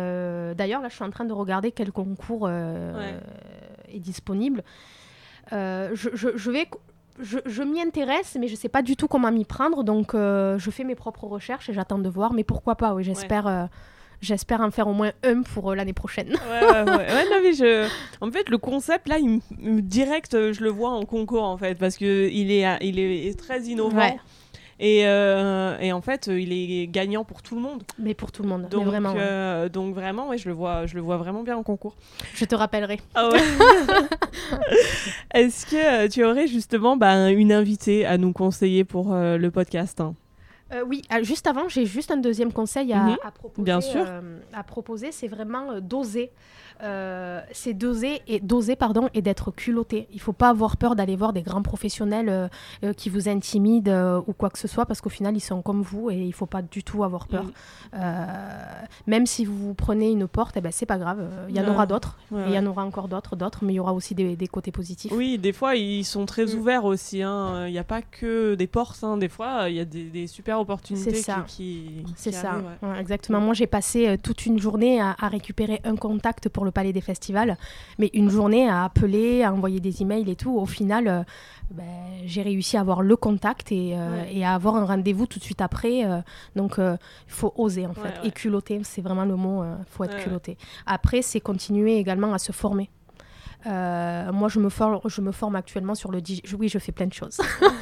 [0.54, 4.62] d'ailleurs, là, je suis en train de regarder quel concours est disponible.
[5.50, 6.68] je, vais
[7.20, 9.84] je, m'y intéresse, mais je ne sais pas du tout comment m'y prendre.
[9.84, 12.32] Donc, je fais mes propres recherches et j'attends de voir.
[12.32, 13.68] Mais pourquoi pas Oui, j'espère.
[14.20, 16.28] J'espère en faire au moins un pour euh, l'année prochaine.
[16.50, 17.24] ouais, ouais, ouais.
[17.30, 17.88] non, mais je...
[18.20, 19.40] En fait, le concept, là, il
[19.82, 23.62] direct, euh, je le vois en concours, en fait, parce qu'il est, il est très
[23.62, 24.18] innovant.
[24.78, 27.82] Et, euh, et, en fait, il est gagnant pour tout le monde.
[27.98, 29.14] Mais pour tout le monde, donc, vraiment.
[29.68, 31.96] donc vraiment, ouais, je le vois, je le vois vraiment bien en concours.
[32.34, 32.98] Je te rappellerai.
[33.14, 33.40] Ah ouais.
[35.34, 40.14] Est-ce que tu aurais justement bah, une invitée à nous conseiller pour le podcast hein?
[40.72, 43.16] Euh, oui, euh, juste avant, j'ai juste un deuxième conseil à, mhm.
[43.34, 43.64] proposer.
[43.64, 44.04] Bien sûr.
[44.06, 46.30] Euh, à proposer, c'est vraiment d'oser.
[46.82, 50.08] Euh, c'est d'oser et d'oser pardon et d'être culotté.
[50.12, 52.48] Il faut pas avoir peur d'aller voir des grands professionnels
[52.96, 56.10] qui vous intimident ou quoi que ce soit parce qu'au final ils sont comme vous
[56.10, 57.44] et il faut pas du tout avoir peur.
[59.06, 61.28] même si vous prenez une porte, eh ben c'est pas grave.
[61.50, 62.18] Il y en aura d'autres.
[62.32, 65.12] Il y en aura encore d'autres, d'autres, mais il y aura aussi des, côtés positifs.
[65.12, 66.58] Oui, des fois ils sont très mm.
[66.58, 67.22] ouverts aussi.
[67.22, 67.66] Hein.
[67.66, 69.04] Il n'y a pas que des portes.
[69.04, 69.18] Hein.
[69.18, 70.59] Des fois il y a des, super
[71.14, 71.44] ça.
[71.46, 72.60] qui, C'est ça.
[72.98, 73.40] exactement.
[73.40, 77.00] Moi j'ai passé toute une journée à, à récupérer un contact pour le Palais des
[77.00, 77.56] Festivals,
[77.98, 80.56] mais une journée à appeler, à envoyer des emails et tout.
[80.56, 81.22] Au final, euh,
[81.70, 81.84] ben,
[82.24, 85.60] j'ai réussi à avoir le contact et, euh, à avoir un rendez-vous tout de suite
[85.60, 86.04] après.
[86.04, 86.20] Euh.
[86.56, 86.98] donc, il
[87.28, 88.14] faut oser en fait.
[88.24, 90.56] Et culotter, c'est vraiment le mot, il faut être culotté.
[90.86, 92.90] Après, c'est continuer également à se former.
[93.64, 96.20] Moi, je me, forme, je me forme actuellement sur le...
[96.58, 97.38] Oui, je fais plein de choses.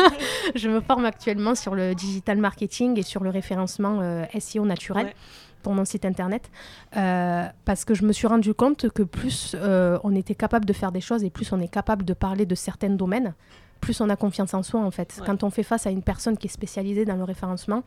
[0.54, 4.00] je me forme actuellement sur le digital marketing et sur le référencement
[4.38, 5.12] SEO naturel
[5.62, 6.50] pour mon site internet
[6.96, 10.72] euh, parce que je me suis rendu compte que plus euh, on était capable de
[10.72, 13.34] faire des choses et plus on est capable de parler de certains domaines,
[13.80, 15.20] plus on a confiance en soi en fait.
[15.24, 17.82] Quand on fait face à une personne qui est spécialisée dans le référencement,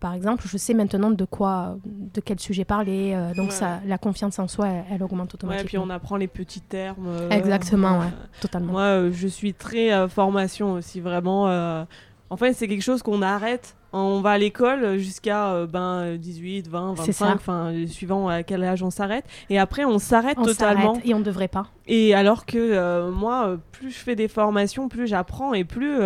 [0.00, 3.98] par exemple, je sais maintenant de quoi, de quel sujet parler, euh, donc ça, la
[3.98, 5.64] confiance en soi, elle, augmente automatiquement.
[5.64, 7.08] et puis on apprend les petits termes.
[7.30, 8.72] Exactement, ouais, totalement.
[8.72, 11.44] Moi, je suis très formation aussi, vraiment.
[12.30, 16.68] en fait, c'est quelque chose qu'on arrête on va à l'école jusqu'à euh, ben, 18,
[16.68, 19.24] 20, 25, enfin, suivant à quel âge on s'arrête.
[19.48, 20.98] Et après, on s'arrête totalement.
[21.04, 21.66] Et on ne devrait pas.
[21.86, 25.98] Et alors que euh, moi, euh, plus je fais des formations, plus j'apprends et plus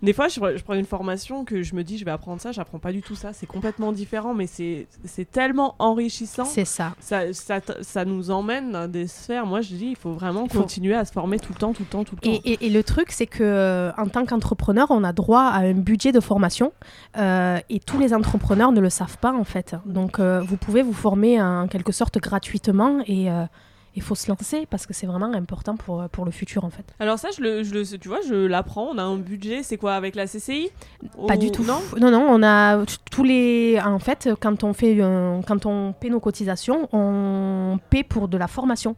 [0.00, 2.78] des fois, je, prends une formation que je me dis, je vais apprendre ça, j'apprends
[2.78, 3.32] pas du tout ça.
[3.32, 4.86] C'est complètement différent, mais c'est
[5.30, 6.44] tellement enrichissant.
[6.44, 6.94] C'est ça.
[7.00, 7.60] Ça, ça.
[7.80, 9.44] ça, nous emmène dans des sphères.
[9.44, 11.88] Moi, je dis, il faut vraiment continuer à se former tout le temps, tout le
[11.88, 12.40] temps, tout le temps.
[12.44, 15.74] Et, et, le truc, c'est que euh, en tant qu'entrepreneur, on a droit à un
[15.74, 16.72] budget de formation
[17.16, 19.74] euh, et tous les entrepreneurs ne le savent pas, en fait.
[19.84, 23.28] Donc, euh, vous pouvez vous former en quelque sorte gratuitement et
[23.98, 26.84] il faut se lancer parce que c'est vraiment important pour, pour le futur en fait.
[27.00, 28.88] Alors ça, je le, je tu vois, je l'apprends.
[28.92, 30.70] On a un budget, c'est quoi avec la CCI
[31.26, 31.64] Pas du tout.
[31.64, 33.78] Non, non, non, on a tous les.
[33.84, 34.96] En fait, quand on fait,
[35.46, 38.96] quand on paie nos cotisations, on paie pour de la formation.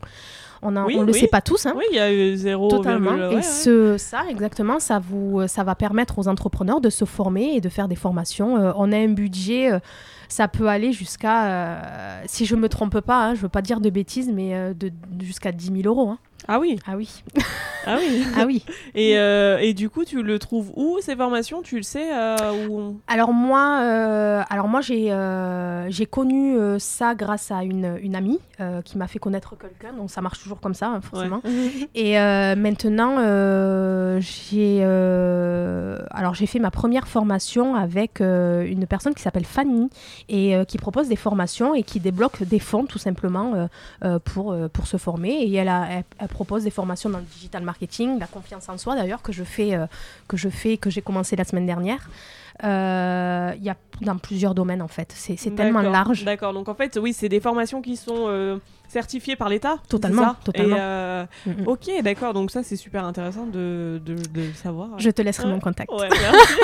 [0.63, 1.65] On ne Oui, le sait pas tous.
[1.65, 1.73] hein.
[1.75, 2.69] Oui, il y a eu zéro.
[2.69, 3.15] Totalement.
[3.15, 3.43] virgule- et ouais.
[3.43, 7.71] ce, ça, exactement, ça, vous, ça va permettre aux entrepreneurs de se former et de
[7.71, 8.59] faire des formations.
[8.59, 9.79] Euh, on a un budget, euh,
[10.33, 13.81] ça peut aller jusqu'à, euh, si je me trompe pas, hein, je veux pas dire
[13.81, 16.11] de bêtises, mais euh, de, de- jusqu'à 10 000 euros.
[16.11, 16.19] hein.
[16.49, 17.23] Ah oui, Ah oui,
[17.87, 18.25] ah oui.
[18.37, 18.65] ah oui.
[18.95, 21.61] Et, euh, et du coup, tu le trouves où ces formations?
[21.61, 22.09] Tu le sais
[22.69, 23.77] où Alors moi,
[24.49, 25.15] alors moi j'ai
[25.91, 28.39] j'ai connu ça grâce à une, une amie
[28.87, 31.43] qui m'a fait connaître quelqu'un, donc ça marche toujours comme ça, hein, forcément.
[31.45, 31.89] Ouais.
[31.95, 32.15] Et
[32.57, 33.19] maintenant,
[34.21, 34.83] j'ai
[36.21, 39.89] alors j'ai fait ma première formation avec euh, une personne qui s'appelle Fanny
[40.29, 43.69] et euh, qui propose des formations et qui débloque des fonds tout simplement
[44.05, 45.31] euh, pour se former.
[45.31, 49.23] Et elle, a, propose des formations dans le digital marketing, la confiance en soi d'ailleurs
[49.23, 49.79] que je fais
[50.29, 52.11] que je fais que j'ai commencé la semaine dernière.
[52.65, 55.13] Euh, Il y a dans plusieurs domaines en fait.
[55.15, 56.25] C'est tellement large.
[56.25, 58.59] D'accord, donc en fait, oui, c'est des formations qui sont euh,
[58.89, 59.77] certifiées par l'État.
[59.89, 60.77] Totalement, totalement.
[60.77, 61.11] Et, euh,
[61.47, 64.17] Mm, ok, d'accord, donc ça, c'est super intéressant de, de,
[64.55, 64.99] savoir.
[64.99, 65.91] Je te laisserai mon contact.
[65.91, 66.55] Ouais, merci.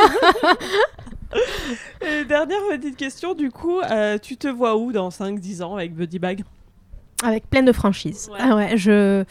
[2.00, 5.94] Et dernière petite question, du coup, euh, tu te vois où dans 5-10 ans avec
[5.94, 6.44] Buddy Bag?
[7.22, 8.28] Avec plein de franchises.
[8.32, 8.38] Ouais.
[8.40, 9.24] Ah ouais, je.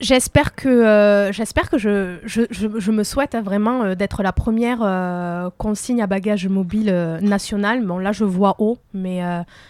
[0.00, 4.32] J'espère que, euh, j'espère que je, je, je, me souhaite hein, vraiment euh, d'être la
[4.32, 6.90] première euh, consigne à bagages mobile
[7.20, 7.84] nationale.
[7.84, 9.20] Bon, là, je vois haut, mais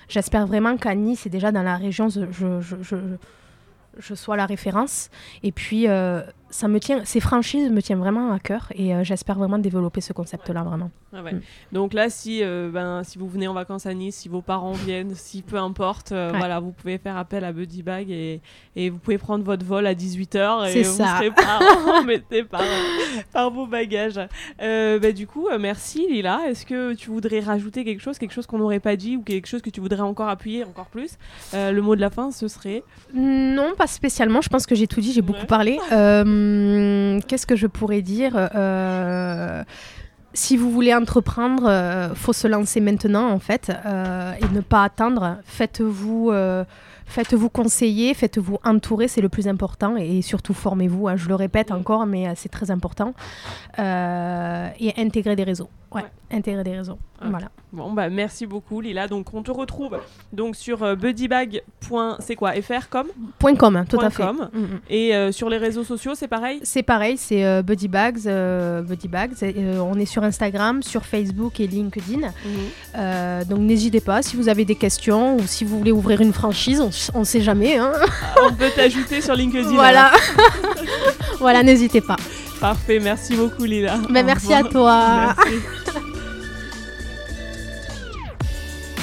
[0.08, 5.10] j'espère vraiment qu'à Nice et déjà dans la région, je, sois la référence.
[5.42, 5.86] Et puis,
[6.50, 10.12] ça me tient, ces franchises me tiennent vraiment à cœur et j'espère vraiment développer ce
[10.12, 10.90] concept-là, vraiment.
[11.12, 11.32] Ah ouais.
[11.32, 11.40] Mm.
[11.72, 14.72] Donc là, si, euh, ben, si vous venez en vacances à Nice, si vos parents
[14.72, 16.38] viennent, si peu importe, euh, Ouais.
[16.38, 18.40] voilà, vous pouvez faire appel à Buddy Bag et,
[18.76, 21.16] et vous pouvez prendre votre vol à 18h et vous ça.
[21.16, 21.58] serez pas
[22.50, 22.62] par,
[23.32, 24.20] par vos bagages.
[24.62, 26.42] Euh, bah, du coup, merci Lila.
[26.48, 29.48] Est-ce que tu voudrais rajouter quelque chose, quelque chose qu'on n'aurait pas dit ou quelque
[29.48, 31.18] chose que tu voudrais encore appuyer encore plus?
[31.52, 32.84] Le mot de la fin, ce serait?
[33.14, 34.40] Non, pas spécialement.
[34.42, 35.78] Je pense que j'ai tout dit, j'ai beaucoup parlé.
[35.90, 38.36] Qu'est-ce que je pourrais dire?
[40.32, 44.84] Si vous voulez entreprendre, euh, faut se lancer maintenant en fait euh, et ne pas
[44.84, 45.38] attendre.
[45.44, 46.30] Faites-vous.
[46.30, 46.64] euh,
[47.06, 51.08] Faites-vous conseiller, faites-vous entourer, c'est le plus important et surtout formez-vous.
[51.08, 51.16] hein.
[51.16, 53.14] je le répète encore, mais c'est très important.
[53.76, 55.70] Et intégrer des réseaux.
[55.92, 56.98] Ouais, intégrer des réseaux.
[57.20, 57.26] Ah.
[57.30, 57.48] Voilà.
[57.72, 59.08] Bon, bah merci beaucoup Lila.
[59.08, 59.98] Donc on te retrouve
[60.32, 61.62] donc sur euh, buddybag.
[62.20, 62.52] C'est quoi?
[62.52, 63.08] FR comme
[63.40, 64.22] Point com, tout Point à fait.
[64.22, 64.48] com.
[64.52, 64.80] Mm, mm.
[64.88, 66.60] Et euh, sur les réseaux sociaux, c'est pareil?
[66.62, 68.20] C'est pareil, c'est euh, Buddy Bags.
[68.26, 69.32] euh, Buddy Bags.
[69.42, 72.28] Euh, on est sur Instagram, sur Facebook et LinkedIn.
[72.96, 76.32] Euh, donc n'hésitez pas si vous avez des questions ou si vous voulez ouvrir une
[76.32, 76.80] franchise,
[77.14, 77.76] on ne sait jamais.
[77.78, 77.92] hein.
[78.48, 79.70] On peut t'ajouter sur LinkedIn.
[79.74, 80.12] voilà,
[81.40, 82.16] voilà, n'hésitez pas.
[82.60, 83.98] Parfait, merci beaucoup Lila.
[84.10, 85.34] Ben, Au merci à toi.
[85.36, 85.54] Merci.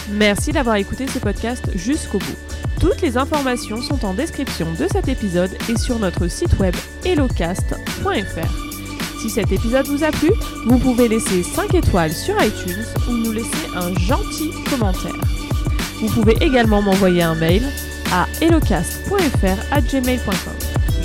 [0.09, 2.37] Merci d'avoir écouté ce podcast jusqu'au bout.
[2.79, 9.21] Toutes les informations sont en description de cet épisode et sur notre site web hellocast.fr.
[9.21, 10.29] Si cet épisode vous a plu,
[10.67, 15.15] vous pouvez laisser 5 étoiles sur iTunes ou nous laisser un gentil commentaire.
[15.99, 17.63] Vous pouvez également m'envoyer un mail
[18.13, 20.53] à hellocast.fr@gmail.com.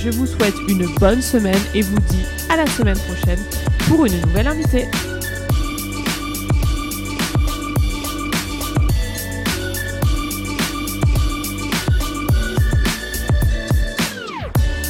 [0.02, 3.38] Je vous souhaite une bonne semaine et vous dis à la semaine prochaine
[3.86, 4.88] pour une nouvelle invitée.